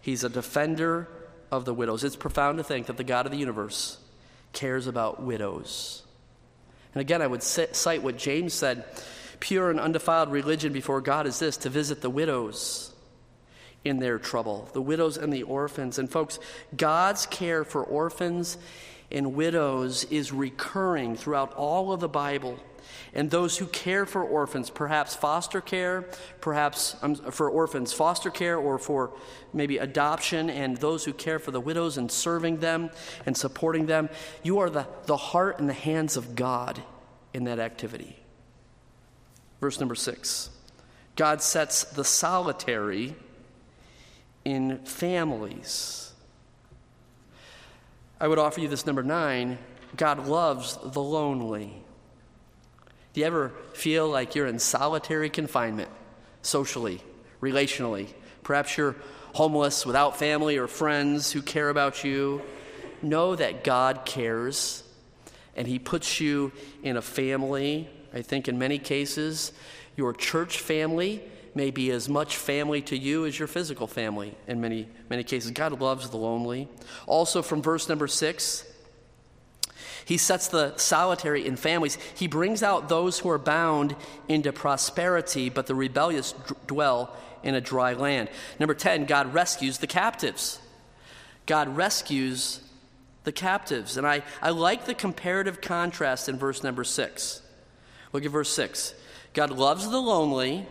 he's 0.00 0.24
a 0.24 0.28
defender 0.28 1.08
of 1.50 1.64
the 1.64 1.74
widows. 1.74 2.02
It's 2.04 2.16
profound 2.16 2.58
to 2.58 2.64
think 2.64 2.86
that 2.86 2.96
the 2.96 3.04
God 3.04 3.26
of 3.26 3.32
the 3.32 3.38
universe 3.38 3.98
cares 4.52 4.86
about 4.86 5.22
widows. 5.22 6.02
And 6.94 7.00
again, 7.00 7.22
I 7.22 7.26
would 7.26 7.42
cite 7.42 8.02
what 8.02 8.16
James 8.16 8.54
said 8.54 8.84
pure 9.38 9.70
and 9.70 9.80
undefiled 9.80 10.30
religion 10.30 10.72
before 10.72 11.00
God 11.00 11.26
is 11.26 11.38
this 11.38 11.56
to 11.58 11.70
visit 11.70 12.02
the 12.02 12.10
widows 12.10 12.92
in 13.84 13.98
their 13.98 14.18
trouble, 14.18 14.68
the 14.74 14.82
widows 14.82 15.16
and 15.16 15.32
the 15.32 15.42
orphans. 15.44 15.98
And 15.98 16.10
folks, 16.10 16.38
God's 16.76 17.26
care 17.26 17.64
for 17.64 17.82
orphans 17.82 18.58
and 19.10 19.34
widows 19.34 20.04
is 20.04 20.32
recurring 20.32 21.16
throughout 21.16 21.54
all 21.54 21.92
of 21.92 22.00
the 22.00 22.08
Bible. 22.08 22.58
And 23.12 23.30
those 23.30 23.58
who 23.58 23.66
care 23.66 24.06
for 24.06 24.22
orphans, 24.22 24.70
perhaps 24.70 25.14
foster 25.16 25.60
care, 25.60 26.08
perhaps 26.40 26.96
um, 27.02 27.14
for 27.14 27.50
orphans, 27.50 27.92
foster 27.92 28.30
care, 28.30 28.56
or 28.56 28.78
for 28.78 29.12
maybe 29.52 29.78
adoption, 29.78 30.48
and 30.50 30.76
those 30.76 31.04
who 31.04 31.12
care 31.12 31.38
for 31.38 31.50
the 31.50 31.60
widows 31.60 31.96
and 31.96 32.10
serving 32.10 32.58
them 32.58 32.90
and 33.26 33.36
supporting 33.36 33.86
them, 33.86 34.08
you 34.42 34.58
are 34.60 34.70
the, 34.70 34.86
the 35.06 35.16
heart 35.16 35.58
and 35.58 35.68
the 35.68 35.74
hands 35.74 36.16
of 36.16 36.34
God 36.34 36.82
in 37.34 37.44
that 37.44 37.58
activity. 37.58 38.16
Verse 39.60 39.78
number 39.78 39.94
six 39.94 40.50
God 41.16 41.42
sets 41.42 41.84
the 41.84 42.04
solitary 42.04 43.14
in 44.44 44.78
families. 44.78 46.12
I 48.20 48.28
would 48.28 48.38
offer 48.38 48.60
you 48.60 48.68
this 48.68 48.86
number 48.86 49.02
nine 49.02 49.58
God 49.96 50.26
loves 50.26 50.78
the 50.82 51.02
lonely. 51.02 51.82
Do 53.12 53.20
you 53.20 53.26
ever 53.26 53.52
feel 53.72 54.08
like 54.08 54.34
you're 54.34 54.46
in 54.46 54.58
solitary 54.58 55.30
confinement, 55.30 55.90
socially, 56.42 57.02
relationally? 57.40 58.08
Perhaps 58.44 58.76
you're 58.76 58.94
homeless 59.34 59.84
without 59.84 60.16
family 60.16 60.56
or 60.56 60.68
friends 60.68 61.32
who 61.32 61.42
care 61.42 61.70
about 61.70 62.04
you. 62.04 62.42
Know 63.02 63.34
that 63.34 63.64
God 63.64 64.04
cares 64.04 64.84
and 65.56 65.66
He 65.66 65.78
puts 65.78 66.20
you 66.20 66.52
in 66.82 66.96
a 66.96 67.02
family. 67.02 67.88
I 68.14 68.22
think 68.22 68.48
in 68.48 68.58
many 68.58 68.78
cases, 68.78 69.52
your 69.96 70.12
church 70.12 70.60
family 70.60 71.22
may 71.54 71.70
be 71.72 71.90
as 71.90 72.08
much 72.08 72.36
family 72.36 72.80
to 72.82 72.96
you 72.96 73.26
as 73.26 73.38
your 73.38 73.48
physical 73.48 73.88
family 73.88 74.36
in 74.46 74.60
many, 74.60 74.88
many 75.08 75.24
cases. 75.24 75.50
God 75.50 75.80
loves 75.80 76.10
the 76.10 76.16
lonely. 76.16 76.68
Also, 77.06 77.42
from 77.42 77.60
verse 77.60 77.88
number 77.88 78.06
six, 78.06 78.69
he 80.10 80.16
sets 80.16 80.48
the 80.48 80.76
solitary 80.76 81.46
in 81.46 81.54
families. 81.54 81.96
He 82.16 82.26
brings 82.26 82.64
out 82.64 82.88
those 82.88 83.20
who 83.20 83.30
are 83.30 83.38
bound 83.38 83.94
into 84.26 84.52
prosperity, 84.52 85.48
but 85.48 85.68
the 85.68 85.74
rebellious 85.76 86.32
d- 86.32 86.56
dwell 86.66 87.16
in 87.44 87.54
a 87.54 87.60
dry 87.60 87.92
land. 87.92 88.28
Number 88.58 88.74
10, 88.74 89.04
God 89.04 89.32
rescues 89.32 89.78
the 89.78 89.86
captives. 89.86 90.58
God 91.46 91.76
rescues 91.76 92.60
the 93.22 93.30
captives. 93.30 93.96
And 93.96 94.04
I, 94.04 94.24
I 94.42 94.50
like 94.50 94.84
the 94.84 94.94
comparative 94.94 95.60
contrast 95.60 96.28
in 96.28 96.36
verse 96.38 96.64
number 96.64 96.82
6. 96.82 97.42
Look 98.12 98.24
at 98.24 98.32
verse 98.32 98.50
6. 98.50 98.94
God 99.32 99.52
loves 99.52 99.88
the 99.88 100.00
lonely 100.00 100.66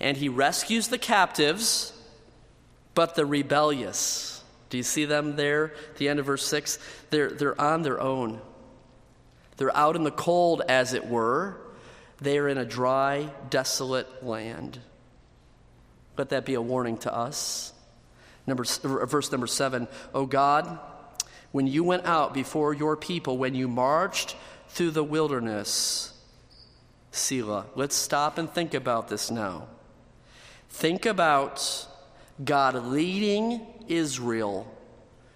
and 0.00 0.16
he 0.16 0.28
rescues 0.28 0.88
the 0.88 0.98
captives, 0.98 1.92
but 2.96 3.14
the 3.14 3.24
rebellious. 3.24 4.31
Do 4.72 4.78
you 4.78 4.82
see 4.82 5.04
them 5.04 5.36
there 5.36 5.74
at 5.90 5.96
the 5.96 6.08
end 6.08 6.18
of 6.18 6.24
verse 6.24 6.46
6? 6.46 6.78
They're, 7.10 7.28
they're 7.28 7.60
on 7.60 7.82
their 7.82 8.00
own. 8.00 8.40
They're 9.58 9.76
out 9.76 9.96
in 9.96 10.02
the 10.02 10.10
cold, 10.10 10.62
as 10.66 10.94
it 10.94 11.06
were. 11.06 11.58
They 12.22 12.38
are 12.38 12.48
in 12.48 12.56
a 12.56 12.64
dry, 12.64 13.30
desolate 13.50 14.24
land. 14.24 14.78
Let 16.16 16.30
that 16.30 16.46
be 16.46 16.54
a 16.54 16.62
warning 16.62 16.96
to 16.98 17.14
us. 17.14 17.74
Number, 18.46 18.64
uh, 18.82 19.04
verse 19.04 19.30
number 19.30 19.46
7 19.46 19.88
O 20.14 20.24
God, 20.24 20.78
when 21.50 21.66
you 21.66 21.84
went 21.84 22.06
out 22.06 22.32
before 22.32 22.72
your 22.72 22.96
people, 22.96 23.36
when 23.36 23.54
you 23.54 23.68
marched 23.68 24.36
through 24.68 24.92
the 24.92 25.04
wilderness, 25.04 26.18
Selah. 27.10 27.66
Let's 27.74 27.94
stop 27.94 28.38
and 28.38 28.50
think 28.50 28.72
about 28.72 29.08
this 29.08 29.30
now. 29.30 29.66
Think 30.70 31.04
about 31.04 31.86
God 32.42 32.86
leading 32.86 33.66
Israel 33.88 34.72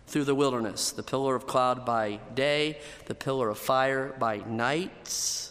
through 0.07 0.25
the 0.25 0.35
wilderness 0.35 0.93
the 0.93 1.03
pillar 1.03 1.35
of 1.35 1.47
cloud 1.47 1.85
by 1.85 2.21
day, 2.35 2.79
the 3.07 3.15
pillar 3.15 3.49
of 3.51 3.59
fire 3.59 4.15
by 4.19 4.39
night. 4.47 5.51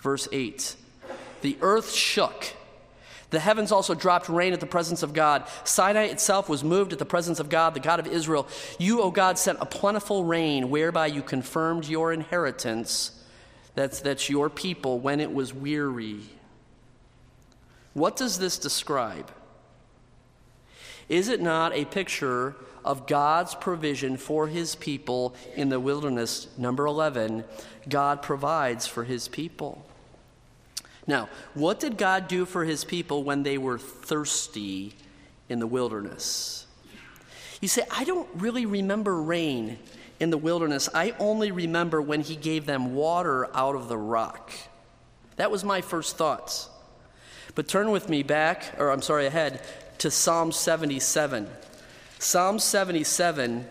Verse 0.00 0.28
8 0.32 0.76
The 1.42 1.56
earth 1.60 1.92
shook. 1.92 2.54
The 3.30 3.40
heavens 3.40 3.72
also 3.72 3.94
dropped 3.94 4.28
rain 4.28 4.52
at 4.52 4.60
the 4.60 4.66
presence 4.66 5.02
of 5.02 5.12
God. 5.12 5.48
Sinai 5.64 6.04
itself 6.04 6.48
was 6.48 6.62
moved 6.62 6.92
at 6.92 7.00
the 7.00 7.04
presence 7.04 7.40
of 7.40 7.48
God, 7.48 7.74
the 7.74 7.80
God 7.80 7.98
of 7.98 8.06
Israel. 8.06 8.46
You, 8.78 9.02
O 9.02 9.10
God, 9.10 9.38
sent 9.38 9.58
a 9.60 9.66
plentiful 9.66 10.22
rain 10.22 10.70
whereby 10.70 11.08
you 11.08 11.20
confirmed 11.20 11.88
your 11.88 12.12
inheritance. 12.12 13.10
That's, 13.74 13.98
that's 13.98 14.30
your 14.30 14.48
people 14.48 15.00
when 15.00 15.18
it 15.18 15.32
was 15.32 15.52
weary. 15.52 16.20
What 17.92 18.14
does 18.14 18.38
this 18.38 18.56
describe? 18.56 19.32
Is 21.08 21.28
it 21.28 21.40
not 21.40 21.74
a 21.74 21.84
picture 21.84 22.56
of 22.84 23.06
God's 23.06 23.54
provision 23.54 24.16
for 24.16 24.46
his 24.46 24.74
people 24.74 25.34
in 25.56 25.68
the 25.68 25.80
wilderness? 25.80 26.48
Number 26.58 26.86
11, 26.86 27.44
God 27.88 28.22
provides 28.22 28.86
for 28.86 29.04
his 29.04 29.28
people. 29.28 29.84
Now, 31.06 31.28
what 31.52 31.80
did 31.80 31.98
God 31.98 32.28
do 32.28 32.46
for 32.46 32.64
his 32.64 32.84
people 32.84 33.24
when 33.24 33.42
they 33.42 33.58
were 33.58 33.78
thirsty 33.78 34.94
in 35.48 35.58
the 35.58 35.66
wilderness? 35.66 36.66
You 37.60 37.68
say, 37.68 37.82
I 37.90 38.04
don't 38.04 38.28
really 38.34 38.66
remember 38.66 39.20
rain 39.20 39.78
in 40.20 40.30
the 40.30 40.38
wilderness. 40.38 40.88
I 40.94 41.14
only 41.18 41.50
remember 41.50 42.00
when 42.00 42.20
he 42.20 42.36
gave 42.36 42.66
them 42.66 42.94
water 42.94 43.54
out 43.54 43.74
of 43.74 43.88
the 43.88 43.98
rock. 43.98 44.52
That 45.36 45.50
was 45.50 45.64
my 45.64 45.80
first 45.80 46.16
thoughts. 46.16 46.68
But 47.54 47.68
turn 47.68 47.90
with 47.90 48.08
me 48.08 48.22
back, 48.22 48.74
or 48.78 48.90
I'm 48.90 49.02
sorry, 49.02 49.26
ahead 49.26 49.60
to 49.98 50.10
Psalm 50.10 50.52
77. 50.52 51.48
Psalm 52.18 52.58
77, 52.58 53.66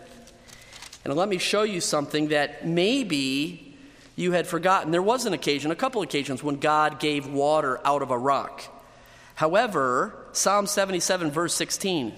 and 1.04 1.14
let 1.14 1.28
me 1.28 1.38
show 1.38 1.64
you 1.64 1.80
something 1.80 2.28
that 2.28 2.66
maybe 2.66 3.74
You 4.16 4.32
had 4.32 4.46
forgotten 4.46 4.92
there 4.92 5.02
was 5.02 5.26
an 5.26 5.32
occasion, 5.32 5.70
a 5.70 5.76
couple 5.76 6.02
occasions, 6.02 6.42
when 6.42 6.56
God 6.56 7.00
gave 7.00 7.26
water 7.26 7.80
out 7.84 8.02
of 8.02 8.10
a 8.10 8.18
rock. 8.18 8.62
However, 9.34 10.14
Psalm 10.32 10.66
77, 10.66 11.30
verse 11.30 11.54
16 11.54 12.12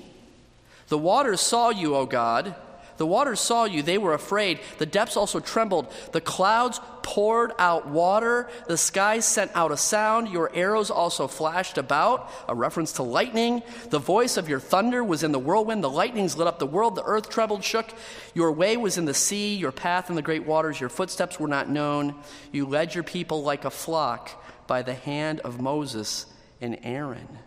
The 0.89 0.99
waters 0.99 1.41
saw 1.41 1.71
you, 1.71 1.97
O 1.97 2.07
God. 2.07 2.55
The 2.97 3.07
waters 3.07 3.41
saw 3.41 3.65
you, 3.65 3.83
they 3.83 3.99
were 3.99 4.15
afraid. 4.15 4.61
The 4.79 4.87
depths 4.87 5.17
also 5.17 5.41
trembled. 5.41 5.93
The 6.13 6.21
clouds 6.21 6.81
poured 7.03 7.53
out 7.59 7.87
water. 7.87 8.49
The 8.67 8.77
skies 8.77 9.25
sent 9.25 9.51
out 9.55 9.71
a 9.71 9.77
sound. 9.77 10.29
Your 10.29 10.51
arrows 10.55 10.91
also 10.91 11.29
flashed 11.29 11.79
about, 11.79 12.31
a 12.49 12.55
reference 12.55 12.93
to 12.93 13.03
lightning. 13.03 13.63
The 13.91 13.99
voice 13.99 14.37
of 14.37 14.49
your 14.49 14.61
thunder 14.61 15.05
was 15.05 15.23
in 15.23 15.33
the 15.33 15.39
whirlwind. 15.39 15.85
The 15.85 15.91
lightnings 15.91 16.37
lit 16.37 16.49
up 16.49 16.59
the 16.59 16.67
world. 16.67 16.97
The 16.97 17.05
earth 17.05 17.29
trembled, 17.29 17.63
shook. 17.63 17.91
Your 18.35 18.51
way 18.51 18.77
was 18.77 18.99
in 18.99 19.05
the 19.05 19.15
sea, 19.15 19.55
your 19.55 19.73
path 19.73 20.11
in 20.11 20.17
the 20.17 20.23
great 20.23 20.47
waters. 20.47 20.81
Your 20.81 20.89
footsteps 20.89 21.39
were 21.39 21.49
not 21.49 21.69
known. 21.69 22.15
You 22.51 22.67
led 22.67 22.95
your 22.95 23.05
people 23.05 23.43
like 23.43 23.65
a 23.65 23.71
flock 23.71 24.43
by 24.67 24.83
the 24.83 24.95
hand 24.95 25.41
of 25.41 25.61
Moses 25.61 26.27
and 26.61 26.79
Aaron. 26.83 27.39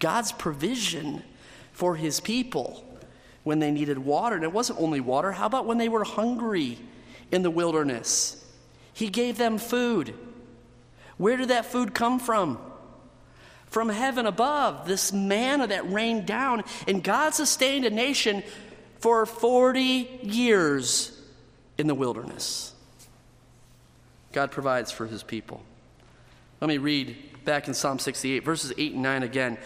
God's 0.00 0.32
provision 0.32 1.22
for 1.72 1.96
his 1.96 2.20
people 2.20 2.84
when 3.48 3.60
they 3.60 3.70
needed 3.70 3.98
water. 3.98 4.36
And 4.36 4.44
it 4.44 4.52
wasn't 4.52 4.78
only 4.78 5.00
water. 5.00 5.32
How 5.32 5.46
about 5.46 5.64
when 5.64 5.78
they 5.78 5.88
were 5.88 6.04
hungry 6.04 6.78
in 7.32 7.40
the 7.40 7.50
wilderness? 7.50 8.44
He 8.92 9.08
gave 9.08 9.38
them 9.38 9.56
food. 9.56 10.12
Where 11.16 11.38
did 11.38 11.48
that 11.48 11.64
food 11.64 11.94
come 11.94 12.20
from? 12.20 12.58
From 13.64 13.88
heaven 13.88 14.26
above, 14.26 14.86
this 14.86 15.14
manna 15.14 15.66
that 15.66 15.90
rained 15.90 16.26
down. 16.26 16.62
And 16.86 17.02
God 17.02 17.32
sustained 17.32 17.86
a 17.86 17.90
nation 17.90 18.42
for 18.98 19.24
40 19.24 20.20
years 20.22 21.18
in 21.78 21.86
the 21.86 21.94
wilderness. 21.94 22.74
God 24.32 24.50
provides 24.50 24.92
for 24.92 25.06
his 25.06 25.22
people. 25.22 25.62
Let 26.60 26.68
me 26.68 26.76
read 26.76 27.16
back 27.46 27.66
in 27.66 27.72
Psalm 27.72 27.98
68, 27.98 28.44
verses 28.44 28.74
8 28.76 28.92
and 28.92 29.02
9 29.02 29.22
again. 29.22 29.56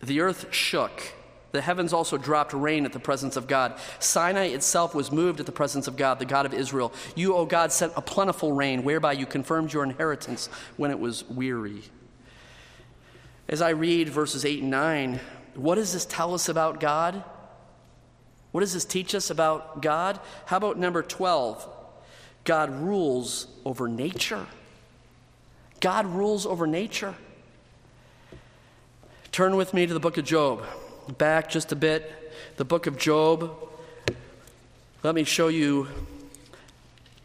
The 0.00 0.20
earth 0.20 0.54
shook. 0.54 1.02
The 1.52 1.60
heavens 1.62 1.92
also 1.92 2.18
dropped 2.18 2.52
rain 2.52 2.84
at 2.84 2.92
the 2.92 2.98
presence 2.98 3.36
of 3.36 3.46
God. 3.46 3.78
Sinai 4.00 4.46
itself 4.48 4.94
was 4.94 5.10
moved 5.10 5.40
at 5.40 5.46
the 5.46 5.52
presence 5.52 5.88
of 5.88 5.96
God, 5.96 6.18
the 6.18 6.26
God 6.26 6.44
of 6.44 6.52
Israel. 6.52 6.92
You, 7.14 7.34
O 7.34 7.46
God, 7.46 7.72
sent 7.72 7.92
a 7.96 8.02
plentiful 8.02 8.52
rain, 8.52 8.84
whereby 8.84 9.12
you 9.12 9.24
confirmed 9.24 9.72
your 9.72 9.82
inheritance 9.82 10.48
when 10.76 10.90
it 10.90 11.00
was 11.00 11.24
weary. 11.28 11.82
As 13.48 13.62
I 13.62 13.70
read 13.70 14.10
verses 14.10 14.44
8 14.44 14.60
and 14.60 14.70
9, 14.70 15.20
what 15.54 15.76
does 15.76 15.94
this 15.94 16.04
tell 16.04 16.34
us 16.34 16.50
about 16.50 16.80
God? 16.80 17.24
What 18.52 18.60
does 18.60 18.74
this 18.74 18.84
teach 18.84 19.14
us 19.14 19.30
about 19.30 19.80
God? 19.80 20.20
How 20.46 20.58
about 20.58 20.78
number 20.78 21.02
12? 21.02 21.66
God 22.44 22.70
rules 22.70 23.46
over 23.64 23.88
nature. 23.88 24.46
God 25.80 26.06
rules 26.06 26.44
over 26.44 26.66
nature. 26.66 27.14
Turn 29.32 29.56
with 29.56 29.72
me 29.72 29.86
to 29.86 29.94
the 29.94 30.00
book 30.00 30.18
of 30.18 30.24
Job. 30.24 30.64
Back 31.16 31.48
just 31.48 31.72
a 31.72 31.76
bit. 31.76 32.32
The 32.58 32.66
book 32.66 32.86
of 32.86 32.98
Job. 32.98 33.50
Let 35.02 35.14
me 35.14 35.24
show 35.24 35.48
you 35.48 35.88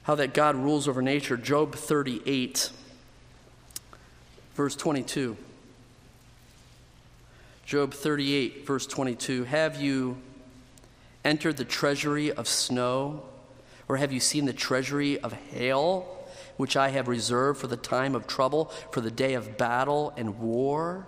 how 0.03 0.15
that 0.15 0.33
God 0.33 0.55
rules 0.55 0.87
over 0.87 1.01
nature. 1.01 1.35
Job 1.35 1.75
38, 1.75 2.71
verse 4.55 4.77
22. 4.77 5.35
Job 7.65 7.93
38, 7.93 8.65
verse 8.65 8.87
22. 8.87 9.43
Have 9.45 9.81
you 9.81 10.17
entered 11.25 11.57
the 11.57 11.65
treasury 11.65 12.31
of 12.31 12.47
snow, 12.47 13.23
or 13.89 13.97
have 13.97 14.13
you 14.13 14.21
seen 14.21 14.45
the 14.45 14.53
treasury 14.53 15.19
of 15.19 15.33
hail, 15.33 16.25
which 16.55 16.77
I 16.77 16.89
have 16.89 17.09
reserved 17.09 17.59
for 17.59 17.67
the 17.67 17.77
time 17.77 18.15
of 18.15 18.27
trouble, 18.27 18.65
for 18.91 19.01
the 19.01 19.11
day 19.11 19.33
of 19.33 19.57
battle 19.57 20.13
and 20.15 20.39
war? 20.39 21.05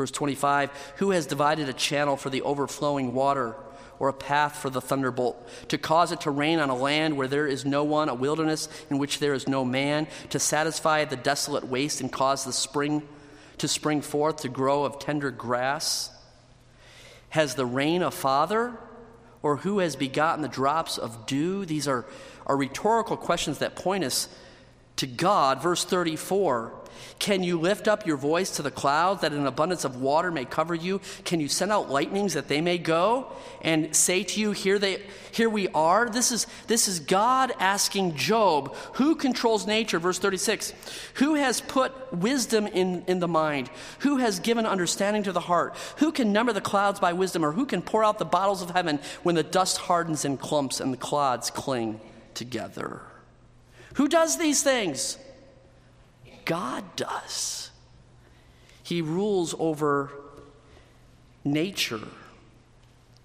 Verse 0.00 0.10
25 0.12 0.70
Who 0.96 1.10
has 1.10 1.26
divided 1.26 1.68
a 1.68 1.74
channel 1.74 2.16
for 2.16 2.30
the 2.30 2.40
overflowing 2.40 3.12
water, 3.12 3.54
or 3.98 4.08
a 4.08 4.14
path 4.14 4.56
for 4.56 4.70
the 4.70 4.80
thunderbolt, 4.80 5.46
to 5.68 5.76
cause 5.76 6.10
it 6.10 6.22
to 6.22 6.30
rain 6.30 6.58
on 6.58 6.70
a 6.70 6.74
land 6.74 7.18
where 7.18 7.28
there 7.28 7.46
is 7.46 7.66
no 7.66 7.84
one, 7.84 8.08
a 8.08 8.14
wilderness 8.14 8.70
in 8.88 8.96
which 8.96 9.18
there 9.18 9.34
is 9.34 9.46
no 9.46 9.62
man, 9.62 10.06
to 10.30 10.38
satisfy 10.38 11.04
the 11.04 11.16
desolate 11.16 11.64
waste 11.64 12.00
and 12.00 12.10
cause 12.10 12.46
the 12.46 12.52
spring 12.54 13.06
to 13.58 13.68
spring 13.68 14.00
forth, 14.00 14.36
to 14.38 14.48
grow 14.48 14.84
of 14.84 14.98
tender 14.98 15.30
grass? 15.30 16.10
Has 17.28 17.54
the 17.54 17.66
rain 17.66 18.02
a 18.02 18.10
father? 18.10 18.72
Or 19.42 19.58
who 19.58 19.80
has 19.80 19.96
begotten 19.96 20.40
the 20.40 20.48
drops 20.48 20.96
of 20.96 21.26
dew? 21.26 21.66
These 21.66 21.86
are, 21.86 22.06
are 22.46 22.56
rhetorical 22.56 23.18
questions 23.18 23.58
that 23.58 23.76
point 23.76 24.04
us 24.04 24.28
to 24.96 25.06
God. 25.06 25.62
Verse 25.62 25.84
34 25.84 26.79
can 27.18 27.42
you 27.42 27.60
lift 27.60 27.86
up 27.86 28.06
your 28.06 28.16
voice 28.16 28.56
to 28.56 28.62
the 28.62 28.70
clouds 28.70 29.20
that 29.20 29.32
an 29.32 29.46
abundance 29.46 29.84
of 29.84 30.00
water 30.00 30.30
may 30.30 30.44
cover 30.44 30.74
you? 30.74 31.00
Can 31.24 31.38
you 31.38 31.48
send 31.48 31.70
out 31.70 31.90
lightnings 31.90 32.34
that 32.34 32.48
they 32.48 32.60
may 32.60 32.78
go 32.78 33.30
and 33.60 33.94
say 33.94 34.22
to 34.22 34.40
you, 34.40 34.52
Here, 34.52 34.78
they, 34.78 35.02
here 35.32 35.50
we 35.50 35.68
are? 35.68 36.08
This 36.08 36.32
is, 36.32 36.46
this 36.66 36.88
is 36.88 36.98
God 37.00 37.52
asking 37.58 38.16
Job, 38.16 38.74
who 38.94 39.14
controls 39.14 39.66
nature? 39.66 39.98
Verse 39.98 40.18
36 40.18 40.72
Who 41.14 41.34
has 41.34 41.60
put 41.60 41.92
wisdom 42.12 42.66
in, 42.66 43.04
in 43.06 43.18
the 43.18 43.28
mind? 43.28 43.70
Who 44.00 44.16
has 44.16 44.40
given 44.40 44.64
understanding 44.64 45.24
to 45.24 45.32
the 45.32 45.40
heart? 45.40 45.76
Who 45.98 46.12
can 46.12 46.32
number 46.32 46.52
the 46.52 46.60
clouds 46.60 47.00
by 47.00 47.12
wisdom? 47.12 47.44
Or 47.44 47.52
who 47.52 47.66
can 47.66 47.82
pour 47.82 48.02
out 48.02 48.18
the 48.18 48.24
bottles 48.24 48.62
of 48.62 48.70
heaven 48.70 48.98
when 49.22 49.34
the 49.34 49.42
dust 49.42 49.76
hardens 49.76 50.24
in 50.24 50.38
clumps 50.38 50.80
and 50.80 50.92
the 50.92 50.98
clods 50.98 51.50
cling 51.50 52.00
together? 52.34 53.02
Who 53.94 54.08
does 54.08 54.38
these 54.38 54.62
things? 54.62 55.18
God 56.44 56.84
does. 56.96 57.70
He 58.82 59.02
rules 59.02 59.54
over 59.58 60.10
nature. 61.44 62.00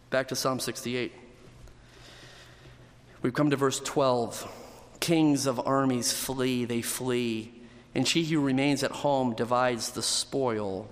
Back 0.09 0.27
to 0.29 0.35
Psalm 0.35 0.59
68. 0.59 1.11
We've 3.21 3.33
come 3.33 3.49
to 3.49 3.55
verse 3.55 3.79
12. 3.79 4.51
Kings 4.99 5.47
of 5.47 5.59
armies 5.65 6.11
flee, 6.11 6.65
they 6.65 6.81
flee, 6.81 7.51
and 7.93 8.07
she 8.07 8.23
who 8.23 8.39
remains 8.39 8.83
at 8.83 8.91
home 8.91 9.33
divides 9.33 9.91
the 9.91 10.01
spoil. 10.01 10.87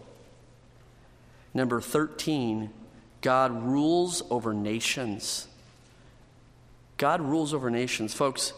Number 1.53 1.79
13, 1.79 2.69
God 3.21 3.63
rules 3.63 4.23
over 4.29 4.53
nations. 4.53 5.47
God 6.97 7.21
rules 7.21 7.53
over 7.53 7.69
nations. 7.69 8.13
Folks, 8.13 8.53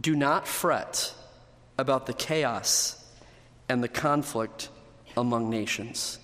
do 0.00 0.14
not 0.14 0.46
fret 0.46 1.12
about 1.78 2.06
the 2.06 2.12
chaos 2.12 3.06
and 3.68 3.82
the 3.82 3.88
conflict 3.88 4.68
among 5.16 5.48
nations. 5.48 6.18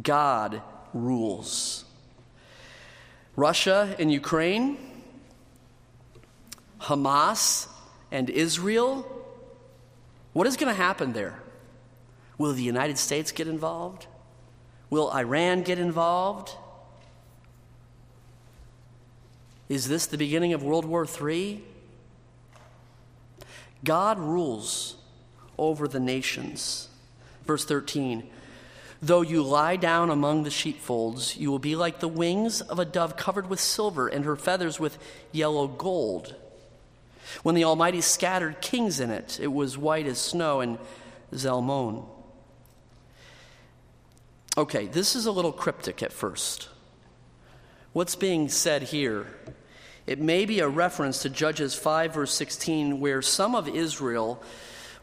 God 0.00 0.62
rules. 0.92 1.84
Russia 3.34 3.96
and 3.98 4.12
Ukraine, 4.12 4.76
Hamas 6.80 7.68
and 8.10 8.28
Israel. 8.28 9.06
What 10.32 10.46
is 10.46 10.56
going 10.56 10.72
to 10.74 10.80
happen 10.80 11.12
there? 11.12 11.42
Will 12.38 12.52
the 12.52 12.62
United 12.62 12.98
States 12.98 13.32
get 13.32 13.46
involved? 13.46 14.06
Will 14.90 15.10
Iran 15.10 15.62
get 15.62 15.78
involved? 15.78 16.50
Is 19.68 19.88
this 19.88 20.06
the 20.06 20.18
beginning 20.18 20.52
of 20.52 20.62
World 20.62 20.84
War 20.84 21.06
III? 21.06 21.62
God 23.84 24.18
rules 24.18 24.96
over 25.58 25.88
the 25.88 26.00
nations. 26.00 26.88
Verse 27.46 27.64
13 27.64 28.28
Though 29.04 29.22
you 29.22 29.42
lie 29.42 29.74
down 29.74 30.10
among 30.10 30.44
the 30.44 30.50
sheepfolds, 30.50 31.36
you 31.36 31.50
will 31.50 31.58
be 31.58 31.74
like 31.74 31.98
the 31.98 32.06
wings 32.06 32.60
of 32.60 32.78
a 32.78 32.84
dove 32.84 33.16
covered 33.16 33.50
with 33.50 33.58
silver, 33.58 34.06
and 34.06 34.24
her 34.24 34.36
feathers 34.36 34.78
with 34.78 34.96
yellow 35.32 35.66
gold. 35.66 36.36
When 37.42 37.56
the 37.56 37.64
Almighty 37.64 38.00
scattered 38.00 38.60
kings 38.60 39.00
in 39.00 39.10
it, 39.10 39.40
it 39.40 39.48
was 39.48 39.76
white 39.76 40.06
as 40.06 40.20
snow 40.20 40.60
and 40.60 40.78
Zalmon. 41.34 42.04
Okay, 44.56 44.86
this 44.86 45.16
is 45.16 45.26
a 45.26 45.32
little 45.32 45.52
cryptic 45.52 46.00
at 46.02 46.12
first. 46.12 46.68
What's 47.92 48.14
being 48.14 48.48
said 48.48 48.84
here 48.84 49.26
it 50.06 50.20
may 50.20 50.44
be 50.44 50.60
a 50.60 50.68
reference 50.68 51.22
to 51.22 51.30
Judges 51.30 51.74
5, 51.74 52.14
verse 52.14 52.34
16, 52.34 52.98
where 52.98 53.22
some 53.22 53.54
of 53.54 53.68
Israel 53.68 54.42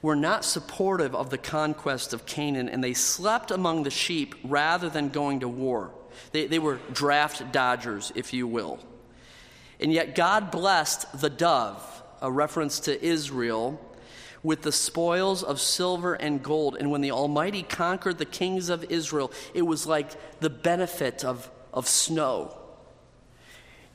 were 0.01 0.15
not 0.15 0.45
supportive 0.45 1.15
of 1.15 1.29
the 1.29 1.37
conquest 1.37 2.13
of 2.13 2.25
Canaan 2.25 2.69
and 2.69 2.83
they 2.83 2.93
slept 2.93 3.51
among 3.51 3.83
the 3.83 3.89
sheep 3.89 4.35
rather 4.43 4.89
than 4.89 5.09
going 5.09 5.41
to 5.41 5.47
war. 5.47 5.91
They, 6.31 6.47
they 6.47 6.59
were 6.59 6.79
draft 6.91 7.51
dodgers, 7.51 8.11
if 8.15 8.33
you 8.33 8.47
will. 8.47 8.79
And 9.79 9.93
yet 9.93 10.15
God 10.15 10.51
blessed 10.51 11.21
the 11.21 11.29
dove, 11.29 12.03
a 12.21 12.31
reference 12.31 12.81
to 12.81 13.03
Israel, 13.03 13.79
with 14.43 14.61
the 14.61 14.71
spoils 14.71 15.43
of 15.43 15.61
silver 15.61 16.13
and 16.13 16.43
gold. 16.43 16.75
And 16.77 16.91
when 16.91 17.01
the 17.01 17.11
Almighty 17.11 17.63
conquered 17.63 18.17
the 18.17 18.25
kings 18.25 18.67
of 18.69 18.85
Israel, 18.89 19.31
it 19.53 19.61
was 19.61 19.85
like 19.85 20.39
the 20.41 20.49
benefit 20.49 21.23
of, 21.23 21.49
of 21.73 21.87
snow 21.87 22.58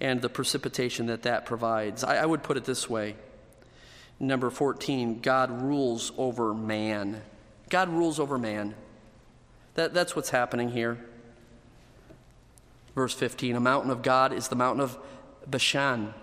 and 0.00 0.20
the 0.20 0.28
precipitation 0.28 1.06
that 1.06 1.22
that 1.22 1.46
provides. 1.46 2.04
I, 2.04 2.16
I 2.16 2.26
would 2.26 2.42
put 2.42 2.56
it 2.56 2.64
this 2.64 2.88
way. 2.88 3.16
Number 4.20 4.50
14, 4.50 5.20
God 5.20 5.62
rules 5.62 6.12
over 6.16 6.54
man. 6.54 7.22
God 7.68 7.88
rules 7.88 8.20
over 8.20 8.38
man. 8.38 8.74
That, 9.74 9.92
that's 9.92 10.14
what's 10.14 10.30
happening 10.30 10.70
here. 10.70 10.98
Verse 12.94 13.14
15 13.14 13.56
A 13.56 13.60
mountain 13.60 13.90
of 13.90 14.02
God 14.02 14.32
is 14.32 14.48
the 14.48 14.56
mountain 14.56 14.82
of 14.82 14.98
Bashan, 15.46 16.14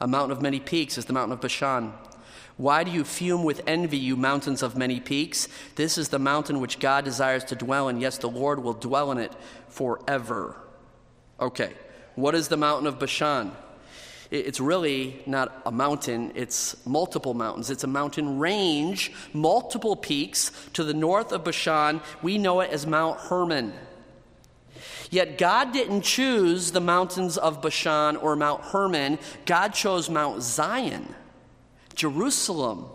a 0.00 0.06
mountain 0.06 0.32
of 0.32 0.42
many 0.42 0.60
peaks 0.60 0.98
is 0.98 1.04
the 1.04 1.12
mountain 1.12 1.32
of 1.32 1.40
Bashan. 1.40 1.92
Why 2.56 2.84
do 2.84 2.90
you 2.92 3.02
fume 3.02 3.42
with 3.42 3.62
envy, 3.66 3.96
you 3.96 4.16
mountains 4.16 4.62
of 4.62 4.76
many 4.76 5.00
peaks? 5.00 5.48
This 5.74 5.98
is 5.98 6.10
the 6.10 6.20
mountain 6.20 6.60
which 6.60 6.78
God 6.78 7.04
desires 7.04 7.42
to 7.46 7.56
dwell 7.56 7.88
in. 7.88 8.00
Yes, 8.00 8.18
the 8.18 8.28
Lord 8.28 8.62
will 8.62 8.74
dwell 8.74 9.10
in 9.10 9.18
it 9.18 9.32
forever. 9.68 10.56
Okay, 11.40 11.72
what 12.14 12.34
is 12.34 12.48
the 12.48 12.56
mountain 12.56 12.86
of 12.86 12.98
Bashan? 12.98 13.52
It's 14.30 14.58
really 14.58 15.22
not 15.26 15.62
a 15.66 15.70
mountain, 15.70 16.32
it's 16.34 16.84
multiple 16.86 17.34
mountains. 17.34 17.70
It's 17.70 17.84
a 17.84 17.88
mountain 17.88 18.38
range, 18.38 19.12
multiple 19.32 19.96
peaks. 19.96 20.50
To 20.72 20.82
the 20.82 20.94
north 20.94 21.30
of 21.30 21.44
Bashan, 21.44 22.00
we 22.22 22.38
know 22.38 22.60
it 22.60 22.70
as 22.70 22.86
Mount 22.86 23.20
Hermon. 23.20 23.72
Yet 25.10 25.38
God 25.38 25.72
didn't 25.72 26.02
choose 26.02 26.72
the 26.72 26.80
mountains 26.80 27.36
of 27.36 27.62
Bashan 27.62 28.16
or 28.16 28.34
Mount 28.34 28.62
Hermon, 28.62 29.18
God 29.46 29.68
chose 29.74 30.10
Mount 30.10 30.42
Zion, 30.42 31.14
Jerusalem, 31.94 32.86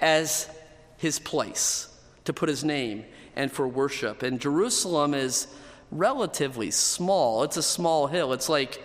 as 0.00 0.48
his 0.96 1.18
place 1.18 1.88
to 2.24 2.32
put 2.32 2.48
his 2.48 2.64
name 2.64 3.04
and 3.36 3.52
for 3.52 3.68
worship. 3.68 4.22
And 4.22 4.40
Jerusalem 4.40 5.12
is 5.12 5.46
relatively 5.90 6.70
small, 6.70 7.42
it's 7.42 7.56
a 7.56 7.62
small 7.62 8.06
hill. 8.06 8.32
It's 8.32 8.48
like 8.48 8.82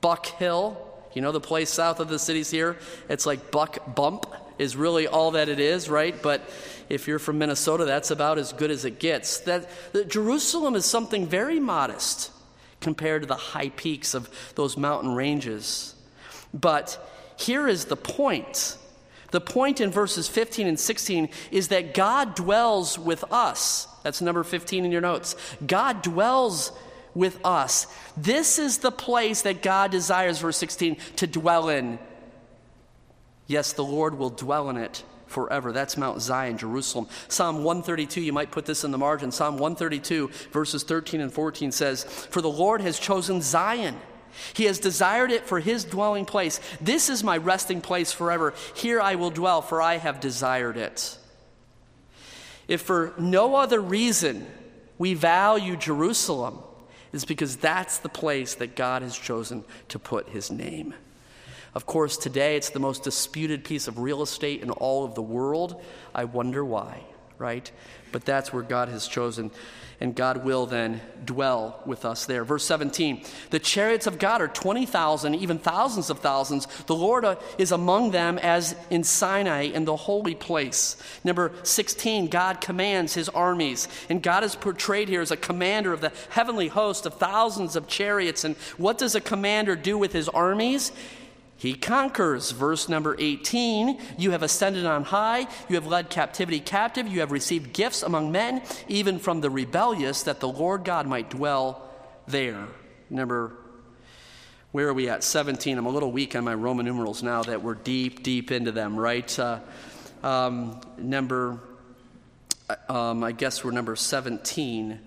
Buck 0.00 0.26
Hill. 0.26 0.88
You 1.14 1.22
know 1.22 1.32
the 1.32 1.40
place 1.40 1.70
south 1.70 2.00
of 2.00 2.08
the 2.08 2.18
cities 2.18 2.50
here? 2.50 2.76
It's 3.08 3.26
like 3.26 3.50
Buck 3.50 3.94
Bump 3.94 4.26
is 4.58 4.76
really 4.76 5.06
all 5.06 5.32
that 5.32 5.48
it 5.48 5.60
is, 5.60 5.88
right? 5.88 6.20
But 6.20 6.48
if 6.88 7.08
you're 7.08 7.18
from 7.18 7.38
Minnesota, 7.38 7.84
that's 7.84 8.10
about 8.10 8.38
as 8.38 8.52
good 8.52 8.70
as 8.70 8.84
it 8.84 8.98
gets. 8.98 9.40
That, 9.40 9.68
that 9.92 10.08
Jerusalem 10.08 10.74
is 10.74 10.84
something 10.84 11.26
very 11.26 11.60
modest 11.60 12.30
compared 12.80 13.22
to 13.22 13.28
the 13.28 13.36
high 13.36 13.70
peaks 13.70 14.14
of 14.14 14.30
those 14.54 14.76
mountain 14.76 15.14
ranges. 15.14 15.94
But 16.52 16.98
here 17.36 17.68
is 17.68 17.86
the 17.86 17.96
point. 17.96 18.76
The 19.32 19.40
point 19.40 19.80
in 19.80 19.90
verses 19.90 20.28
15 20.28 20.66
and 20.66 20.78
16 20.78 21.28
is 21.50 21.68
that 21.68 21.94
God 21.94 22.34
dwells 22.34 22.98
with 22.98 23.24
us. 23.32 23.88
That's 24.04 24.20
number 24.20 24.44
15 24.44 24.84
in 24.84 24.92
your 24.92 25.00
notes. 25.00 25.34
God 25.66 26.02
dwells 26.02 26.70
with 27.14 27.38
us. 27.44 27.86
This 28.16 28.58
is 28.58 28.78
the 28.78 28.90
place 28.90 29.42
that 29.42 29.62
God 29.62 29.90
desires, 29.90 30.38
verse 30.38 30.56
16, 30.58 30.96
to 31.16 31.26
dwell 31.26 31.68
in. 31.68 31.98
Yes, 33.46 33.72
the 33.72 33.84
Lord 33.84 34.18
will 34.18 34.30
dwell 34.30 34.70
in 34.70 34.76
it 34.76 35.02
forever. 35.26 35.72
That's 35.72 35.96
Mount 35.96 36.20
Zion, 36.20 36.58
Jerusalem. 36.58 37.08
Psalm 37.28 37.64
132, 37.64 38.20
you 38.20 38.32
might 38.32 38.50
put 38.50 38.66
this 38.66 38.84
in 38.84 38.90
the 38.90 38.98
margin. 38.98 39.32
Psalm 39.32 39.54
132, 39.54 40.28
verses 40.52 40.82
13 40.84 41.20
and 41.20 41.32
14 41.32 41.72
says, 41.72 42.04
For 42.04 42.42
the 42.42 42.50
Lord 42.50 42.82
has 42.82 42.98
chosen 42.98 43.40
Zion. 43.40 43.96
He 44.54 44.64
has 44.64 44.78
desired 44.78 45.30
it 45.30 45.46
for 45.46 45.60
his 45.60 45.84
dwelling 45.84 46.24
place. 46.24 46.60
This 46.80 47.08
is 47.08 47.22
my 47.22 47.36
resting 47.36 47.80
place 47.80 48.12
forever. 48.12 48.54
Here 48.74 49.00
I 49.00 49.14
will 49.14 49.30
dwell, 49.30 49.62
for 49.62 49.80
I 49.82 49.96
have 49.96 50.20
desired 50.20 50.76
it. 50.76 51.18
If 52.68 52.82
for 52.82 53.12
no 53.18 53.56
other 53.56 53.80
reason 53.80 54.46
we 54.98 55.14
value 55.14 55.76
Jerusalem, 55.76 56.58
is 57.12 57.24
because 57.24 57.56
that's 57.56 57.98
the 57.98 58.08
place 58.08 58.54
that 58.54 58.74
God 58.74 59.02
has 59.02 59.16
chosen 59.16 59.64
to 59.88 59.98
put 59.98 60.30
his 60.30 60.50
name. 60.50 60.94
Of 61.74 61.86
course, 61.86 62.16
today 62.16 62.56
it's 62.56 62.70
the 62.70 62.78
most 62.78 63.02
disputed 63.02 63.64
piece 63.64 63.88
of 63.88 63.98
real 63.98 64.22
estate 64.22 64.62
in 64.62 64.70
all 64.70 65.04
of 65.04 65.14
the 65.14 65.22
world. 65.22 65.82
I 66.14 66.24
wonder 66.24 66.64
why, 66.64 67.02
right? 67.42 67.70
But 68.12 68.24
that's 68.24 68.52
where 68.52 68.62
God 68.62 68.88
has 68.88 69.08
chosen, 69.08 69.50
and 69.98 70.14
God 70.14 70.44
will 70.44 70.64
then 70.66 71.00
dwell 71.24 71.80
with 71.84 72.04
us 72.04 72.24
there. 72.24 72.44
Verse 72.44 72.64
17 72.64 73.24
The 73.50 73.58
chariots 73.58 74.06
of 74.06 74.18
God 74.20 74.40
are 74.40 74.48
20,000, 74.48 75.34
even 75.34 75.58
thousands 75.58 76.08
of 76.08 76.20
thousands. 76.20 76.66
The 76.86 76.94
Lord 76.94 77.24
uh, 77.24 77.36
is 77.58 77.72
among 77.72 78.12
them 78.12 78.38
as 78.38 78.76
in 78.90 79.02
Sinai 79.02 79.62
in 79.62 79.86
the 79.86 79.96
holy 79.96 80.36
place. 80.36 80.96
Number 81.24 81.52
16 81.64 82.28
God 82.28 82.60
commands 82.60 83.14
his 83.14 83.28
armies, 83.30 83.88
and 84.08 84.22
God 84.22 84.44
is 84.44 84.54
portrayed 84.54 85.08
here 85.08 85.20
as 85.20 85.32
a 85.32 85.36
commander 85.36 85.92
of 85.92 86.00
the 86.00 86.12
heavenly 86.30 86.68
host 86.68 87.06
of 87.06 87.14
thousands 87.14 87.74
of 87.74 87.88
chariots. 87.88 88.44
And 88.44 88.56
what 88.76 88.98
does 88.98 89.16
a 89.16 89.20
commander 89.20 89.74
do 89.74 89.98
with 89.98 90.12
his 90.12 90.28
armies? 90.28 90.92
He 91.62 91.74
conquers. 91.74 92.50
Verse 92.50 92.88
number 92.88 93.14
18 93.16 93.96
You 94.18 94.32
have 94.32 94.42
ascended 94.42 94.84
on 94.84 95.04
high, 95.04 95.46
you 95.68 95.76
have 95.76 95.86
led 95.86 96.10
captivity 96.10 96.58
captive, 96.58 97.06
you 97.06 97.20
have 97.20 97.30
received 97.30 97.72
gifts 97.72 98.02
among 98.02 98.32
men, 98.32 98.62
even 98.88 99.20
from 99.20 99.40
the 99.40 99.48
rebellious, 99.48 100.24
that 100.24 100.40
the 100.40 100.48
Lord 100.48 100.82
God 100.82 101.06
might 101.06 101.30
dwell 101.30 101.88
there. 102.26 102.66
Number, 103.10 103.52
where 104.72 104.88
are 104.88 104.92
we 104.92 105.08
at? 105.08 105.22
17. 105.22 105.78
I'm 105.78 105.86
a 105.86 105.90
little 105.90 106.10
weak 106.10 106.34
on 106.34 106.42
my 106.42 106.54
Roman 106.54 106.84
numerals 106.84 107.22
now 107.22 107.44
that 107.44 107.62
we're 107.62 107.76
deep, 107.76 108.24
deep 108.24 108.50
into 108.50 108.72
them, 108.72 108.96
right? 108.98 109.38
Uh, 109.38 109.60
um, 110.24 110.80
number, 110.98 111.60
uh, 112.68 112.92
um, 112.92 113.22
I 113.22 113.30
guess 113.30 113.62
we're 113.62 113.70
number 113.70 113.94
17. 113.94 114.98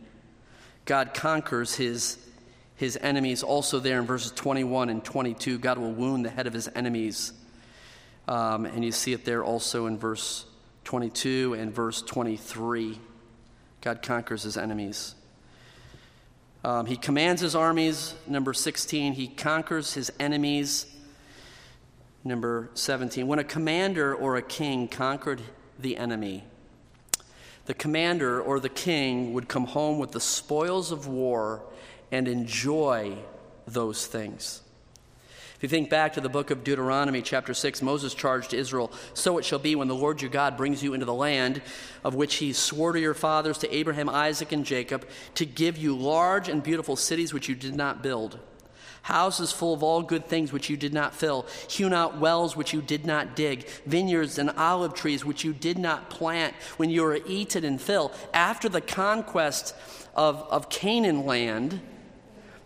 God 0.86 1.13
conquers 1.13 1.76
his 1.76 2.25
his 2.76 2.98
enemies. 3.02 3.44
Also, 3.44 3.80
there 3.80 4.00
in 4.00 4.06
verses 4.06 4.32
21 4.32 4.90
and 4.90 5.04
22, 5.04 5.60
God 5.60 5.78
will 5.78 5.92
wound 5.92 6.26
the 6.26 6.30
head 6.30 6.48
of 6.48 6.54
his 6.54 6.70
enemies. 6.76 7.34
Um, 8.28 8.66
and 8.66 8.84
you 8.84 8.92
see 8.92 9.14
it 9.14 9.26
there 9.26 9.44
also 9.44 9.86
in 9.86 9.98
verse 9.98 10.46
22 10.84 11.56
and 11.58 11.74
verse 11.74 12.02
23. 12.02 13.00
God 13.82 14.02
conquers 14.02 14.44
his 14.44 14.58
enemies. 14.58 15.16
Um, 16.64 16.88
he 16.88 16.98
commands 16.98 17.42
his 17.42 17.56
armies, 17.56 18.16
number 18.26 18.52
16. 18.52 19.14
He 19.14 19.28
conquers 19.28 19.94
his 19.94 20.12
enemies, 20.20 20.88
number 22.24 22.72
17. 22.74 23.28
When 23.28 23.38
a 23.38 23.44
commander 23.44 24.16
or 24.16 24.36
a 24.36 24.42
king 24.42 24.88
conquered 24.88 25.42
the 25.78 25.96
enemy, 25.98 26.44
the 27.68 27.76
commander 27.76 28.42
or 28.42 28.60
the 28.60 28.70
king 28.70 29.34
would 29.34 29.48
come 29.48 29.66
home 29.66 30.00
with 30.00 30.12
the 30.12 30.20
spoils 30.20 30.92
of 30.92 31.08
war 31.08 31.62
and 32.12 32.28
enjoy 32.28 33.18
those 33.68 34.06
things. 34.06 34.62
If 35.56 35.63
you 35.63 35.70
think 35.70 35.89
back 35.89 36.13
to 36.13 36.22
the 36.22 36.28
book 36.28 36.52
of 36.52 36.65
Deuteronomy, 36.65 37.22
chapter 37.22 37.54
6, 37.54 37.82
Moses 37.82 38.13
charged 38.13 38.54
Israel, 38.54 38.91
So 39.13 39.38
it 39.38 39.46
shall 39.46 39.58
be 39.58 39.76
when 39.76 39.88
the 39.88 39.96
Lord 39.96 40.22
your 40.22 40.30
God 40.30 40.58
brings 40.58 40.84
you 40.84 40.94
into 40.94 41.06
the 41.06 41.13
land 41.13 41.62
of 42.04 42.13
which 42.13 42.36
he 42.36 42.52
swore 42.52 42.91
to 42.91 43.00
your 43.00 43.13
fathers, 43.13 43.58
to 43.60 43.74
Abraham, 43.74 44.10
Isaac, 44.10 44.52
and 44.52 44.65
Jacob, 44.65 45.08
to 45.36 45.46
give 45.46 45.78
you 45.78 45.96
large 45.96 46.50
and 46.50 46.62
beautiful 46.62 46.98
cities 46.98 47.34
which 47.34 47.48
you 47.48 47.56
did 47.56 47.74
not 47.74 48.04
build, 48.04 48.38
houses 49.04 49.54
full 49.54 49.74
of 49.74 49.82
all 49.82 50.02
good 50.02 50.28
things 50.28 50.52
which 50.52 50.70
you 50.70 50.76
did 50.76 50.94
not 50.94 51.15
fill, 51.15 51.46
hewn 51.70 51.94
out 51.94 52.20
wells 52.20 52.58
which 52.58 52.74
you 52.74 52.82
did 52.82 53.06
not 53.06 53.34
dig, 53.34 53.65
vineyards 53.86 54.38
and 54.38 54.50
olive 54.58 54.94
trees 54.94 55.24
which 55.24 55.46
you 55.46 55.54
did 55.54 55.78
not 55.78 56.10
plant, 56.10 56.54
when 56.76 56.89
you 56.89 57.02
were 57.02 57.20
eaten 57.26 57.63
and 57.63 57.80
fill. 57.80 58.12
After 58.34 58.68
the 58.68 58.82
conquest 58.82 59.74
of, 60.15 60.46
of 60.50 60.70
Canaan 60.70 61.26
land, 61.26 61.80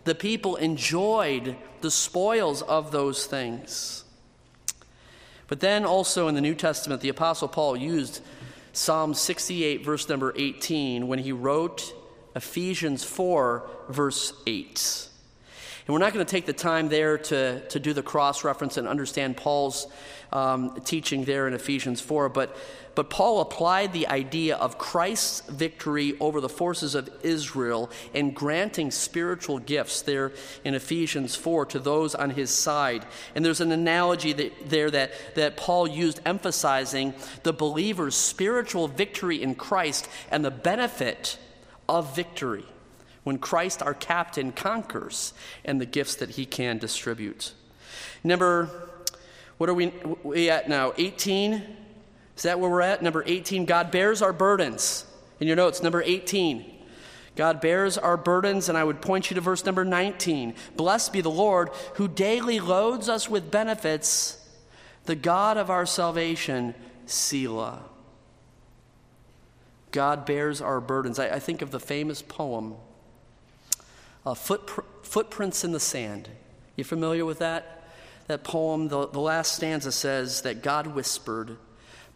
the 0.04 0.14
people 0.14 0.56
enjoyed 0.56 1.56
the 1.80 1.90
spoils 1.90 2.62
of 2.62 2.90
those 2.90 3.26
things. 3.26 4.04
But 5.46 5.60
then 5.60 5.84
also 5.84 6.28
in 6.28 6.34
the 6.34 6.40
New 6.40 6.54
Testament, 6.54 7.00
the 7.00 7.08
Apostle 7.08 7.48
Paul 7.48 7.76
used 7.76 8.20
Psalm 8.72 9.14
68, 9.14 9.84
verse 9.84 10.08
number 10.08 10.32
18, 10.36 11.08
when 11.08 11.18
he 11.18 11.32
wrote 11.32 11.92
Ephesians 12.36 13.02
4, 13.02 13.68
verse 13.88 14.32
8. 14.46 15.08
And 15.86 15.92
we're 15.92 16.00
not 16.00 16.12
going 16.12 16.24
to 16.24 16.30
take 16.30 16.46
the 16.46 16.52
time 16.52 16.88
there 16.88 17.18
to, 17.18 17.60
to 17.68 17.80
do 17.80 17.92
the 17.92 18.02
cross 18.02 18.44
reference 18.44 18.76
and 18.76 18.86
understand 18.86 19.36
Paul's 19.36 19.86
um, 20.32 20.80
teaching 20.84 21.24
there 21.24 21.48
in 21.48 21.54
Ephesians 21.54 22.00
4, 22.00 22.28
but 22.28 22.56
but 22.94 23.08
Paul 23.08 23.40
applied 23.40 23.92
the 23.92 24.08
idea 24.08 24.56
of 24.56 24.78
Christ's 24.78 25.40
victory 25.48 26.16
over 26.18 26.40
the 26.40 26.48
forces 26.48 26.94
of 26.94 27.08
Israel 27.22 27.90
and 28.14 28.34
granting 28.34 28.90
spiritual 28.90 29.58
gifts 29.58 30.02
there 30.02 30.32
in 30.64 30.74
Ephesians 30.74 31.36
4 31.36 31.66
to 31.66 31.78
those 31.78 32.14
on 32.14 32.30
his 32.30 32.50
side. 32.50 33.06
And 33.34 33.44
there's 33.44 33.60
an 33.60 33.72
analogy 33.72 34.32
that, 34.32 34.68
there 34.68 34.90
that, 34.90 35.12
that 35.36 35.56
Paul 35.56 35.86
used 35.86 36.20
emphasizing 36.26 37.14
the 37.42 37.52
believer's 37.52 38.16
spiritual 38.16 38.88
victory 38.88 39.42
in 39.42 39.54
Christ 39.54 40.08
and 40.30 40.44
the 40.44 40.50
benefit 40.50 41.38
of 41.88 42.14
victory 42.14 42.66
when 43.24 43.38
Christ, 43.38 43.82
our 43.82 43.94
captain, 43.94 44.52
conquers 44.52 45.34
and 45.64 45.80
the 45.80 45.86
gifts 45.86 46.14
that 46.16 46.30
he 46.30 46.46
can 46.46 46.78
distribute. 46.78 47.52
Number, 48.24 48.70
what 49.58 49.68
are 49.68 49.74
we, 49.74 49.92
we 50.22 50.50
at 50.50 50.68
now? 50.68 50.92
18? 50.96 51.76
Is 52.36 52.42
that 52.42 52.58
where 52.58 52.70
we're 52.70 52.80
at? 52.80 53.02
Number 53.02 53.22
18, 53.26 53.66
God 53.66 53.90
bears 53.90 54.22
our 54.22 54.32
burdens. 54.32 55.06
In 55.40 55.46
your 55.46 55.56
notes, 55.56 55.82
number 55.82 56.02
18, 56.02 56.64
God 57.36 57.60
bears 57.60 57.96
our 57.96 58.16
burdens, 58.16 58.68
and 58.68 58.76
I 58.76 58.84
would 58.84 59.00
point 59.00 59.30
you 59.30 59.34
to 59.34 59.40
verse 59.40 59.64
number 59.64 59.84
19. 59.84 60.54
Blessed 60.76 61.12
be 61.12 61.20
the 61.20 61.30
Lord 61.30 61.70
who 61.94 62.08
daily 62.08 62.60
loads 62.60 63.08
us 63.08 63.28
with 63.28 63.50
benefits, 63.50 64.36
the 65.04 65.14
God 65.14 65.56
of 65.56 65.70
our 65.70 65.86
salvation, 65.86 66.74
Selah. 67.06 67.80
God 69.92 70.24
bears 70.26 70.60
our 70.60 70.80
burdens. 70.80 71.18
I, 71.18 71.28
I 71.28 71.38
think 71.38 71.62
of 71.62 71.70
the 71.70 71.80
famous 71.80 72.22
poem, 72.22 72.74
uh, 74.24 74.34
Footpr- 74.34 74.84
Footprints 75.02 75.64
in 75.64 75.72
the 75.72 75.80
Sand. 75.80 76.28
You 76.76 76.84
familiar 76.84 77.24
with 77.24 77.38
that? 77.40 77.84
That 78.26 78.44
poem, 78.44 78.88
the, 78.88 79.08
the 79.08 79.20
last 79.20 79.54
stanza 79.56 79.90
says 79.92 80.42
that 80.42 80.62
God 80.62 80.88
whispered, 80.88 81.56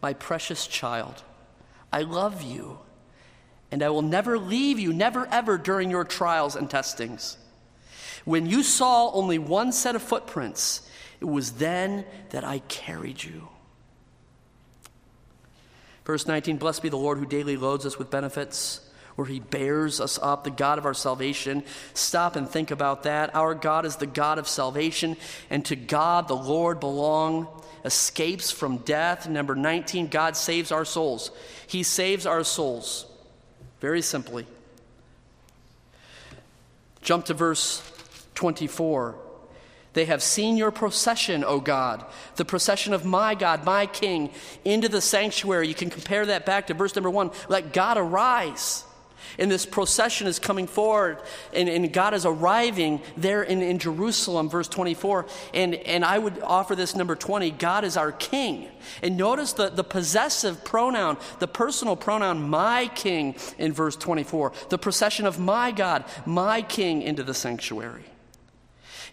My 0.01 0.13
precious 0.13 0.67
child, 0.67 1.23
I 1.91 2.01
love 2.01 2.41
you, 2.41 2.79
and 3.71 3.83
I 3.83 3.89
will 3.89 4.01
never 4.01 4.37
leave 4.37 4.79
you, 4.79 4.93
never 4.93 5.27
ever 5.27 5.57
during 5.57 5.89
your 5.89 6.05
trials 6.05 6.55
and 6.55 6.69
testings. 6.69 7.37
When 8.23 8.45
you 8.47 8.63
saw 8.63 9.11
only 9.11 9.37
one 9.37 9.71
set 9.71 9.95
of 9.95 10.01
footprints, 10.01 10.87
it 11.19 11.25
was 11.25 11.53
then 11.53 12.05
that 12.29 12.43
I 12.43 12.59
carried 12.59 13.23
you. 13.23 13.49
Verse 16.05 16.27
19 16.27 16.57
Blessed 16.57 16.83
be 16.83 16.89
the 16.89 16.97
Lord 16.97 17.17
who 17.17 17.25
daily 17.25 17.57
loads 17.57 17.85
us 17.85 17.97
with 17.97 18.09
benefits, 18.09 18.84
where 19.15 19.27
he 19.27 19.39
bears 19.39 20.01
us 20.01 20.19
up, 20.21 20.43
the 20.43 20.51
God 20.51 20.77
of 20.77 20.85
our 20.85 20.93
salvation. 20.93 21.63
Stop 21.93 22.35
and 22.35 22.49
think 22.49 22.71
about 22.71 23.03
that. 23.03 23.33
Our 23.33 23.55
God 23.55 23.85
is 23.85 23.95
the 23.95 24.07
God 24.07 24.37
of 24.37 24.47
salvation, 24.47 25.17
and 25.49 25.65
to 25.65 25.75
God 25.75 26.27
the 26.27 26.35
Lord 26.35 26.79
belong 26.79 27.47
escapes 27.85 28.51
from 28.51 28.77
death. 28.77 29.29
Number 29.29 29.55
19, 29.55 30.07
God 30.07 30.35
saves 30.35 30.71
our 30.71 30.85
souls. 30.85 31.31
He 31.67 31.83
saves 31.83 32.25
our 32.25 32.43
souls. 32.43 33.05
Very 33.79 34.01
simply. 34.01 34.45
Jump 37.01 37.25
to 37.25 37.33
verse 37.33 37.83
24. 38.33 39.15
They 39.93 40.05
have 40.05 40.21
seen 40.21 40.57
your 40.57 40.71
procession, 40.71 41.45
O 41.45 41.61
God, 41.61 42.03
the 42.35 42.43
procession 42.43 42.93
of 42.93 43.05
my 43.05 43.33
God, 43.33 43.63
my 43.63 43.85
King, 43.85 44.29
into 44.65 44.89
the 44.89 44.99
sanctuary. 44.99 45.69
You 45.69 45.73
can 45.73 45.89
compare 45.89 46.25
that 46.25 46.45
back 46.45 46.67
to 46.67 46.73
verse 46.73 46.95
number 46.95 47.09
one. 47.09 47.31
Let 47.47 47.71
God 47.71 47.97
arise. 47.97 48.83
And 49.37 49.51
this 49.51 49.65
procession 49.65 50.27
is 50.27 50.39
coming 50.39 50.67
forward, 50.67 51.19
and, 51.53 51.67
and 51.69 51.91
God 51.91 52.13
is 52.13 52.25
arriving 52.25 53.01
there 53.17 53.43
in, 53.43 53.61
in 53.61 53.79
Jerusalem, 53.79 54.49
verse 54.49 54.67
24. 54.67 55.25
And, 55.53 55.75
and 55.75 56.05
I 56.05 56.17
would 56.17 56.39
offer 56.41 56.75
this 56.75 56.95
number 56.95 57.15
20 57.15 57.51
God 57.51 57.83
is 57.83 57.97
our 57.97 58.11
King. 58.11 58.67
And 59.01 59.17
notice 59.17 59.53
the, 59.53 59.69
the 59.69 59.83
possessive 59.83 60.63
pronoun, 60.63 61.17
the 61.39 61.47
personal 61.47 61.95
pronoun, 61.95 62.49
my 62.49 62.89
King, 62.95 63.35
in 63.57 63.73
verse 63.73 63.95
24. 63.95 64.53
The 64.69 64.77
procession 64.77 65.25
of 65.25 65.39
my 65.39 65.71
God, 65.71 66.05
my 66.25 66.61
King, 66.61 67.01
into 67.01 67.23
the 67.23 67.33
sanctuary. 67.33 68.03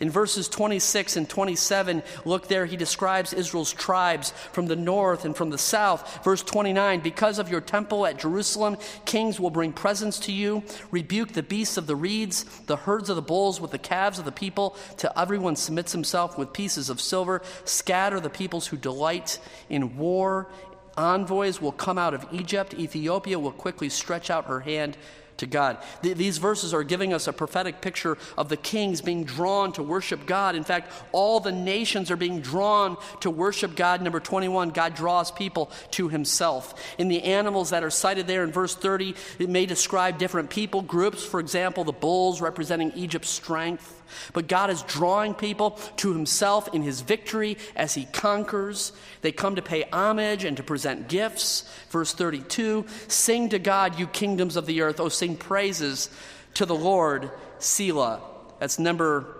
In 0.02 0.10
verses 0.10 0.48
26 0.48 1.16
and 1.16 1.28
27, 1.28 2.02
look 2.24 2.48
there, 2.48 2.66
he 2.66 2.76
describes 2.76 3.32
Israel's 3.32 3.72
tribes 3.72 4.32
from 4.50 4.66
the 4.66 4.74
north 4.74 5.24
and 5.24 5.36
from 5.36 5.50
the 5.50 5.58
south. 5.58 6.24
Verse 6.24 6.42
29 6.42 6.98
Because 6.98 7.38
of 7.38 7.48
your 7.48 7.60
temple 7.60 8.04
at 8.04 8.18
Jerusalem, 8.18 8.78
kings 9.04 9.38
will 9.38 9.48
bring 9.48 9.72
presents 9.72 10.18
to 10.18 10.32
you, 10.32 10.64
rebuke 10.90 11.34
the 11.34 11.42
beasts 11.44 11.76
of 11.76 11.86
the 11.86 11.94
reeds, 11.94 12.42
the 12.66 12.78
herds 12.78 13.10
of 13.10 13.16
the 13.16 13.22
bulls 13.22 13.60
with 13.60 13.70
the 13.70 13.78
calves 13.78 14.18
of 14.18 14.24
the 14.24 14.32
people, 14.32 14.76
till 14.96 15.12
everyone 15.16 15.54
submits 15.54 15.92
himself 15.92 16.36
with 16.36 16.52
pieces 16.52 16.90
of 16.90 17.00
silver, 17.00 17.40
scatter 17.64 18.18
the 18.18 18.28
peoples 18.28 18.66
who 18.66 18.76
delight 18.76 19.38
in 19.68 19.96
war. 19.96 20.48
Envoys 20.96 21.60
will 21.60 21.70
come 21.70 21.96
out 21.96 22.12
of 22.12 22.26
Egypt. 22.32 22.74
Ethiopia 22.74 23.38
will 23.38 23.52
quickly 23.52 23.88
stretch 23.88 24.30
out 24.30 24.46
her 24.46 24.60
hand 24.60 24.96
to 25.38 25.46
God. 25.46 25.78
Th- 26.02 26.16
these 26.16 26.38
verses 26.38 26.74
are 26.74 26.82
giving 26.82 27.12
us 27.12 27.26
a 27.26 27.32
prophetic 27.32 27.80
picture 27.80 28.18
of 28.36 28.48
the 28.48 28.56
kings 28.56 29.00
being 29.00 29.24
drawn 29.24 29.72
to 29.72 29.82
worship 29.82 30.26
God. 30.26 30.54
In 30.54 30.64
fact, 30.64 30.92
all 31.12 31.40
the 31.40 31.52
nations 31.52 32.10
are 32.10 32.16
being 32.16 32.40
drawn 32.40 32.96
to 33.20 33.30
worship 33.30 33.74
God. 33.76 34.02
Number 34.02 34.20
21, 34.20 34.70
God 34.70 34.94
draws 34.94 35.30
people 35.30 35.70
to 35.92 36.08
himself. 36.08 36.74
In 36.98 37.08
the 37.08 37.22
animals 37.22 37.70
that 37.70 37.84
are 37.84 37.90
cited 37.90 38.26
there 38.26 38.44
in 38.44 38.52
verse 38.52 38.74
30, 38.74 39.14
it 39.38 39.48
may 39.48 39.66
describe 39.66 40.18
different 40.18 40.50
people 40.50 40.82
groups. 40.82 41.24
For 41.24 41.40
example, 41.40 41.84
the 41.84 41.92
bulls 41.92 42.40
representing 42.40 42.92
Egypt's 42.94 43.30
strength. 43.30 44.01
But 44.32 44.48
God 44.48 44.70
is 44.70 44.82
drawing 44.82 45.34
people 45.34 45.72
to 45.96 46.12
himself 46.12 46.72
in 46.74 46.82
his 46.82 47.00
victory 47.00 47.58
as 47.76 47.94
he 47.94 48.04
conquers. 48.06 48.92
They 49.20 49.32
come 49.32 49.56
to 49.56 49.62
pay 49.62 49.84
homage 49.92 50.44
and 50.44 50.56
to 50.56 50.62
present 50.62 51.08
gifts. 51.08 51.68
Verse 51.90 52.12
32 52.12 52.86
Sing 53.08 53.48
to 53.50 53.58
God, 53.58 53.98
you 53.98 54.06
kingdoms 54.06 54.56
of 54.56 54.66
the 54.66 54.82
earth. 54.82 55.00
Oh, 55.00 55.08
sing 55.08 55.36
praises 55.36 56.10
to 56.54 56.66
the 56.66 56.74
Lord, 56.74 57.30
Selah. 57.58 58.20
That's 58.58 58.78
number 58.78 59.36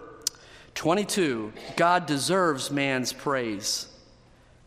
22. 0.75 1.53
God 1.77 2.07
deserves 2.07 2.71
man's 2.71 3.13
praise. 3.13 3.87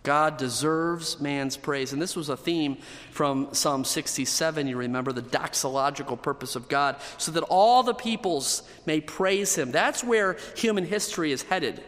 God 0.06 0.38
deserves 0.38 1.20
man's 1.20 1.58
praise. 1.58 1.92
And 1.92 2.02
this 2.02 2.16
was 2.16 2.30
a 2.30 2.38
theme 2.38 2.78
from 3.12 3.54
Psalm 3.54 3.84
67, 3.84 4.68
you 4.68 4.78
remember, 4.78 5.12
the 5.12 5.22
doxological 5.22 6.22
purpose 6.22 6.56
of 6.56 6.70
God, 6.70 6.96
so 7.18 7.32
that 7.34 7.44
all 7.44 7.84
the 7.84 7.94
peoples 7.94 8.64
may 8.86 9.02
praise 9.02 9.56
him. 9.56 9.72
That's 9.72 10.04
where 10.04 10.38
human 10.56 10.86
history 10.86 11.34
is 11.34 11.42
headed. 11.44 11.84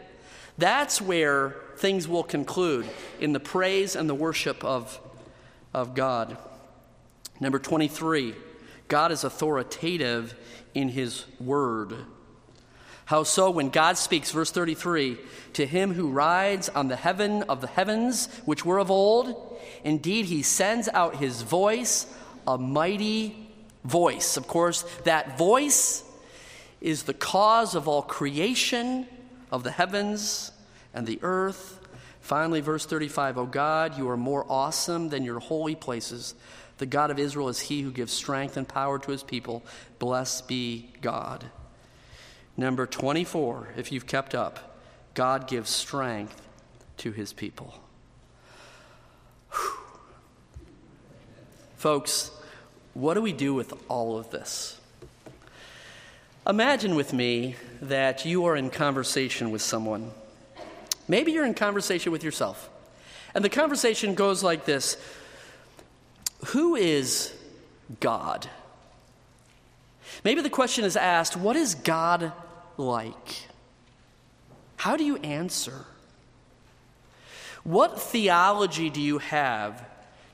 That's 0.58 1.00
where 1.00 1.56
things 1.78 2.08
will 2.08 2.24
conclude 2.24 2.90
in 3.20 3.32
the 3.32 3.40
praise 3.40 3.96
and 3.96 4.10
the 4.10 4.16
worship 4.16 4.64
of, 4.66 5.00
of 5.74 5.94
God. 5.94 6.38
Number 7.40 7.60
23, 7.60 8.34
God 8.88 9.12
is 9.12 9.24
authoritative 9.24 10.34
in 10.74 10.90
his 10.90 11.26
word. 11.40 11.94
How 13.08 13.24
so? 13.24 13.50
When 13.50 13.70
God 13.70 13.98
speaks, 13.98 14.32
verse 14.32 14.52
33, 14.52 15.18
to 15.54 15.66
him 15.66 15.94
who 15.94 16.10
rides 16.10 16.68
on 16.68 16.90
the 16.90 16.98
heaven 16.98 17.44
of 17.44 17.62
the 17.62 17.68
heavens, 17.68 18.28
which 18.44 18.66
were 18.66 18.80
of 18.80 18.92
old, 18.92 19.58
indeed 19.86 20.26
he 20.26 20.44
sends 20.44 20.90
out 20.90 21.16
his 21.16 21.42
voice, 21.42 22.06
a 22.46 22.58
mighty 22.58 23.50
voice. 23.86 24.36
Of 24.36 24.50
course, 24.50 24.84
that 25.06 25.38
voice 25.38 26.04
is 26.82 27.04
the 27.04 27.14
cause 27.14 27.76
of 27.76 27.88
all 27.88 28.02
creation 28.02 29.08
of 29.54 29.64
the 29.64 29.72
heavens 29.72 30.52
and 30.94 31.08
the 31.08 31.20
earth. 31.22 31.80
Finally, 32.20 32.60
verse 32.60 32.86
35 32.86 33.38
O 33.38 33.46
God, 33.46 33.98
you 33.98 34.10
are 34.10 34.18
more 34.18 34.46
awesome 34.50 35.08
than 35.08 35.24
your 35.24 35.40
holy 35.40 35.76
places. 35.76 36.36
The 36.78 36.86
God 36.86 37.10
of 37.10 37.20
Israel 37.20 37.48
is 37.48 37.62
he 37.62 37.84
who 37.84 37.92
gives 37.92 38.12
strength 38.12 38.58
and 38.58 38.68
power 38.68 39.00
to 39.00 39.12
his 39.12 39.24
people. 39.24 39.64
Blessed 39.98 40.50
be 40.50 40.90
God. 41.02 41.50
Number 42.58 42.88
24, 42.88 43.70
if 43.78 43.92
you've 43.92 44.08
kept 44.08 44.34
up, 44.34 44.80
God 45.14 45.48
gives 45.48 45.70
strength 45.70 46.42
to 46.98 47.12
his 47.12 47.32
people. 47.32 47.80
Whew. 49.52 49.78
Folks, 51.76 52.32
what 52.96 53.14
do 53.14 53.22
we 53.22 53.32
do 53.32 53.54
with 53.54 53.74
all 53.88 54.18
of 54.18 54.32
this? 54.32 54.82
Imagine 56.48 56.96
with 56.96 57.14
me 57.14 57.56
that 57.80 58.26
you 58.26 58.46
are 58.46 58.56
in 58.56 58.72
conversation 58.72 59.52
with 59.52 59.62
someone. 59.62 60.10
Maybe 61.08 61.34
you're 61.34 61.46
in 61.46 61.54
conversation 61.54 62.12
with 62.12 62.24
yourself. 62.24 62.70
And 63.36 63.46
the 63.46 63.50
conversation 63.50 64.16
goes 64.16 64.44
like 64.44 64.66
this 64.66 64.98
Who 66.48 66.76
is 66.76 67.34
God? 68.00 68.50
Maybe 70.24 70.42
the 70.42 70.50
question 70.50 70.86
is 70.86 70.96
asked 70.96 71.38
What 71.38 71.56
is 71.56 71.76
God 71.76 72.32
like? 72.78 73.48
How 74.78 74.96
do 74.96 75.04
you 75.04 75.18
answer? 75.18 75.86
What 77.64 78.00
theology 78.02 78.90
do 78.90 79.02
you 79.02 79.18
have 79.18 79.86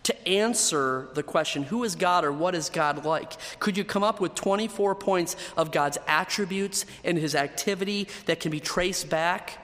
to 0.04 0.28
answer 0.28 1.08
the 1.14 1.24
question, 1.24 1.64
who 1.64 1.84
is 1.84 1.96
God 1.96 2.26
or 2.26 2.32
what 2.32 2.56
is 2.56 2.70
God 2.70 3.06
like? 3.06 3.34
Could 3.60 3.78
you 3.78 3.84
come 3.84 4.04
up 4.04 4.20
with 4.20 4.36
24 4.36 4.96
points 4.96 5.36
of 5.56 5.72
God's 5.72 5.98
attributes 6.08 6.86
and 7.04 7.18
his 7.18 7.36
activity 7.36 8.08
that 8.26 8.40
can 8.40 8.52
be 8.52 8.60
traced 8.60 9.10
back, 9.10 9.60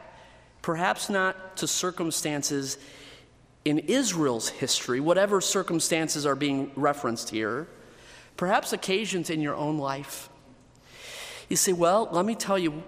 perhaps 0.61 1.09
not 1.09 1.57
to 1.57 1.67
circumstances 1.67 2.77
in 3.65 3.79
Israel's 3.79 4.49
history, 4.49 5.01
whatever 5.01 5.41
circumstances 5.41 6.25
are 6.25 6.35
being 6.35 6.71
referenced 6.75 7.29
here, 7.29 7.67
perhaps 8.37 8.71
occasions 8.71 9.29
in 9.29 9.41
your 9.41 9.55
own 9.55 9.77
life? 9.77 10.28
You 11.49 11.55
say, 11.55 11.73
well, 11.73 12.07
let 12.11 12.25
me 12.25 12.35
tell 12.35 12.59
you 12.59 12.83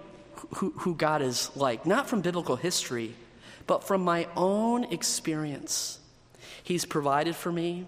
who, 0.56 0.70
who 0.78 0.94
God 0.94 1.20
is 1.20 1.50
like, 1.56 1.84
not 1.84 2.08
from 2.08 2.20
biblical 2.20 2.56
history, 2.56 3.14
but 3.66 3.84
from 3.84 4.02
my 4.02 4.28
own 4.36 4.84
experience. 4.84 5.98
He's 6.62 6.84
provided 6.84 7.34
for 7.36 7.52
me, 7.52 7.86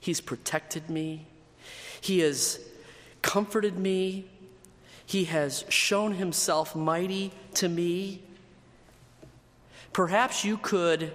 He's 0.00 0.20
protected 0.20 0.88
me, 0.88 1.26
He 2.00 2.20
has 2.20 2.60
comforted 3.22 3.76
me, 3.76 4.26
He 5.04 5.24
has 5.24 5.64
shown 5.68 6.12
Himself 6.12 6.76
mighty 6.76 7.32
to 7.54 7.68
me. 7.68 8.22
Perhaps 9.92 10.44
you 10.44 10.56
could 10.56 11.12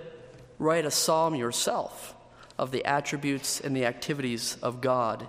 write 0.60 0.86
a 0.86 0.92
psalm 0.92 1.36
yourself 1.36 2.14
of 2.60 2.72
the 2.72 2.84
attributes 2.86 3.62
and 3.62 3.76
the 3.76 3.86
activities 3.86 4.58
of 4.62 4.82
God 4.82 5.28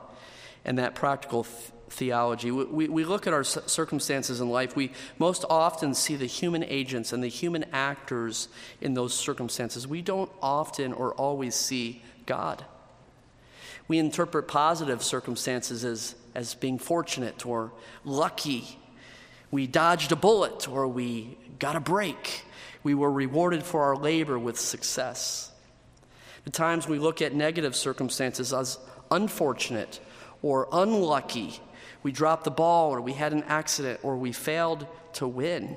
and 0.64 0.78
that 0.78 0.94
practical 0.94 1.46
theology. 1.94 2.50
We, 2.50 2.88
we, 2.88 3.04
look 3.04 3.26
at 3.26 3.32
our 3.32 3.44
circumstances 3.44 4.40
in 4.40 4.50
life, 4.50 4.76
we 4.76 4.92
most 5.18 5.44
often 5.48 5.94
see 5.94 6.16
the 6.16 6.26
human 6.26 6.62
agents 6.64 7.12
and 7.12 7.22
the 7.22 7.28
human 7.28 7.64
actors 7.72 8.48
in 8.80 8.94
those 8.94 9.14
circumstances. 9.14 9.86
We 9.86 10.02
don't 10.02 10.30
often 10.42 10.92
or 10.92 11.14
always 11.14 11.54
see 11.54 12.02
God. 12.26 12.64
We 13.86 13.98
interpret 13.98 14.48
positive 14.48 15.02
circumstances 15.02 15.84
as, 15.84 16.14
as 16.34 16.54
being 16.54 16.78
fortunate 16.78 17.46
or 17.46 17.72
lucky. 18.04 18.78
We 19.50 19.66
dodged 19.66 20.12
a 20.12 20.16
bullet 20.16 20.68
or 20.68 20.88
we 20.88 21.36
got 21.58 21.76
a 21.76 21.80
break. 21.80 22.44
We 22.82 22.94
were 22.94 23.10
rewarded 23.10 23.62
for 23.62 23.82
our 23.82 23.96
labor 23.96 24.38
with 24.38 24.58
success. 24.58 25.50
The 26.44 26.50
times 26.50 26.88
we 26.88 26.98
look 26.98 27.22
at 27.22 27.34
negative 27.34 27.74
circumstances 27.76 28.52
as 28.52 28.78
unfortunate 29.10 30.00
or 30.42 30.68
unlucky, 30.72 31.58
we 32.04 32.12
dropped 32.12 32.44
the 32.44 32.50
ball 32.52 32.94
or 32.94 33.00
we 33.00 33.14
had 33.14 33.32
an 33.32 33.42
accident 33.44 33.98
or 34.04 34.16
we 34.16 34.30
failed 34.30 34.86
to 35.14 35.26
win. 35.26 35.76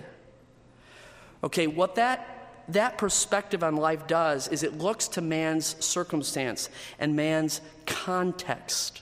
Okay, 1.44 1.66
what 1.66 1.96
that 1.96 2.34
that 2.70 2.98
perspective 2.98 3.63
on 3.63 3.78
life 3.78 4.08
does 4.08 4.50
is 4.50 4.62
it 4.62 4.78
looks 4.78 5.08
to 5.08 5.22
man's 5.22 5.78
circumstance 5.84 6.70
and 7.00 7.16
man's 7.16 7.62
context 7.86 9.02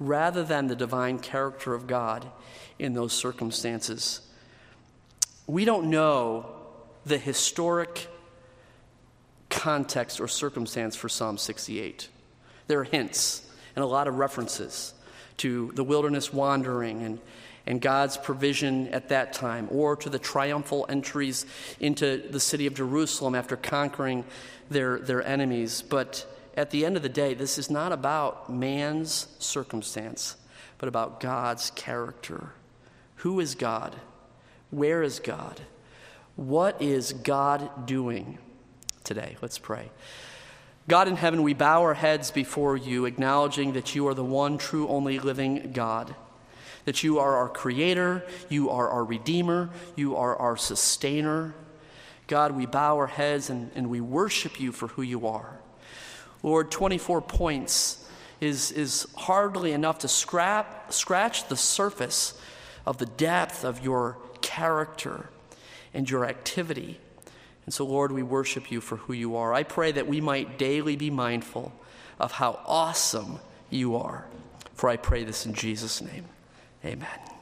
rather 0.00 0.42
than 0.42 0.66
the 0.66 0.74
divine 0.74 1.18
character 1.18 1.74
of 1.74 1.86
God 1.86 2.26
in 2.78 2.94
those 2.94 3.12
circumstances. 3.12 4.20
We 5.46 5.66
don't 5.66 5.90
know 5.90 6.46
the 7.04 7.18
historic 7.18 8.08
context 9.50 10.18
or 10.18 10.26
circumstance 10.26 10.96
for 10.96 11.10
Psalm 11.10 11.36
68. 11.36 12.08
There 12.66 12.80
are 12.80 12.84
hints 12.84 13.46
and 13.74 13.82
a 13.82 13.86
lot 13.86 14.08
of 14.08 14.16
references 14.16 14.94
to 15.38 15.72
the 15.74 15.84
wilderness 15.84 16.32
wandering 16.32 17.02
and, 17.02 17.18
and 17.66 17.80
God's 17.80 18.16
provision 18.16 18.88
at 18.88 19.08
that 19.10 19.32
time, 19.32 19.68
or 19.70 19.96
to 19.96 20.08
the 20.08 20.18
triumphal 20.18 20.86
entries 20.88 21.46
into 21.80 22.22
the 22.30 22.40
city 22.40 22.66
of 22.66 22.74
Jerusalem 22.74 23.34
after 23.34 23.56
conquering 23.56 24.24
their, 24.70 24.98
their 24.98 25.24
enemies. 25.26 25.82
But 25.82 26.26
at 26.56 26.70
the 26.70 26.86
end 26.86 26.96
of 26.96 27.02
the 27.02 27.08
day, 27.08 27.34
this 27.34 27.58
is 27.58 27.70
not 27.70 27.92
about 27.92 28.50
man's 28.50 29.28
circumstance, 29.38 30.36
but 30.78 30.88
about 30.88 31.20
God's 31.20 31.70
character. 31.70 32.52
Who 33.16 33.40
is 33.40 33.54
God? 33.54 33.96
Where 34.70 35.02
is 35.02 35.20
God? 35.20 35.60
What 36.36 36.80
is 36.82 37.12
God 37.12 37.86
doing 37.86 38.38
today? 39.04 39.36
Let's 39.40 39.58
pray. 39.58 39.90
God 40.88 41.08
in 41.08 41.16
heaven, 41.16 41.42
we 41.42 41.54
bow 41.54 41.82
our 41.82 41.94
heads 41.94 42.30
before 42.30 42.76
you, 42.76 43.06
acknowledging 43.06 43.72
that 43.72 43.94
you 43.94 44.06
are 44.06 44.14
the 44.14 44.24
one 44.24 44.56
true, 44.56 44.86
only 44.88 45.18
living 45.18 45.72
God. 45.72 46.14
That 46.84 47.02
you 47.02 47.18
are 47.18 47.34
our 47.36 47.48
creator, 47.48 48.24
you 48.48 48.70
are 48.70 48.88
our 48.88 49.04
redeemer, 49.04 49.70
you 49.96 50.14
are 50.16 50.36
our 50.36 50.56
sustainer. 50.56 51.54
God, 52.28 52.52
we 52.52 52.66
bow 52.66 52.96
our 52.96 53.08
heads 53.08 53.50
and, 53.50 53.72
and 53.74 53.90
we 53.90 54.00
worship 54.00 54.60
you 54.60 54.70
for 54.70 54.86
who 54.88 55.02
you 55.02 55.26
are. 55.26 55.58
Lord, 56.44 56.70
24 56.70 57.22
points 57.22 58.08
is, 58.40 58.70
is 58.70 59.08
hardly 59.16 59.72
enough 59.72 59.98
to 60.00 60.08
scrap, 60.08 60.92
scratch 60.92 61.48
the 61.48 61.56
surface 61.56 62.40
of 62.84 62.98
the 62.98 63.06
depth 63.06 63.64
of 63.64 63.84
your 63.84 64.18
character 64.40 65.30
and 65.92 66.08
your 66.08 66.24
activity. 66.24 67.00
And 67.66 67.74
so, 67.74 67.84
Lord, 67.84 68.12
we 68.12 68.22
worship 68.22 68.70
you 68.70 68.80
for 68.80 68.96
who 68.96 69.12
you 69.12 69.36
are. 69.36 69.52
I 69.52 69.64
pray 69.64 69.92
that 69.92 70.06
we 70.06 70.20
might 70.20 70.56
daily 70.56 70.96
be 70.96 71.10
mindful 71.10 71.72
of 72.18 72.32
how 72.32 72.60
awesome 72.64 73.40
you 73.68 73.96
are. 73.96 74.24
For 74.74 74.88
I 74.88 74.96
pray 74.96 75.24
this 75.24 75.46
in 75.46 75.52
Jesus' 75.52 76.00
name. 76.00 76.26
Amen. 76.84 77.35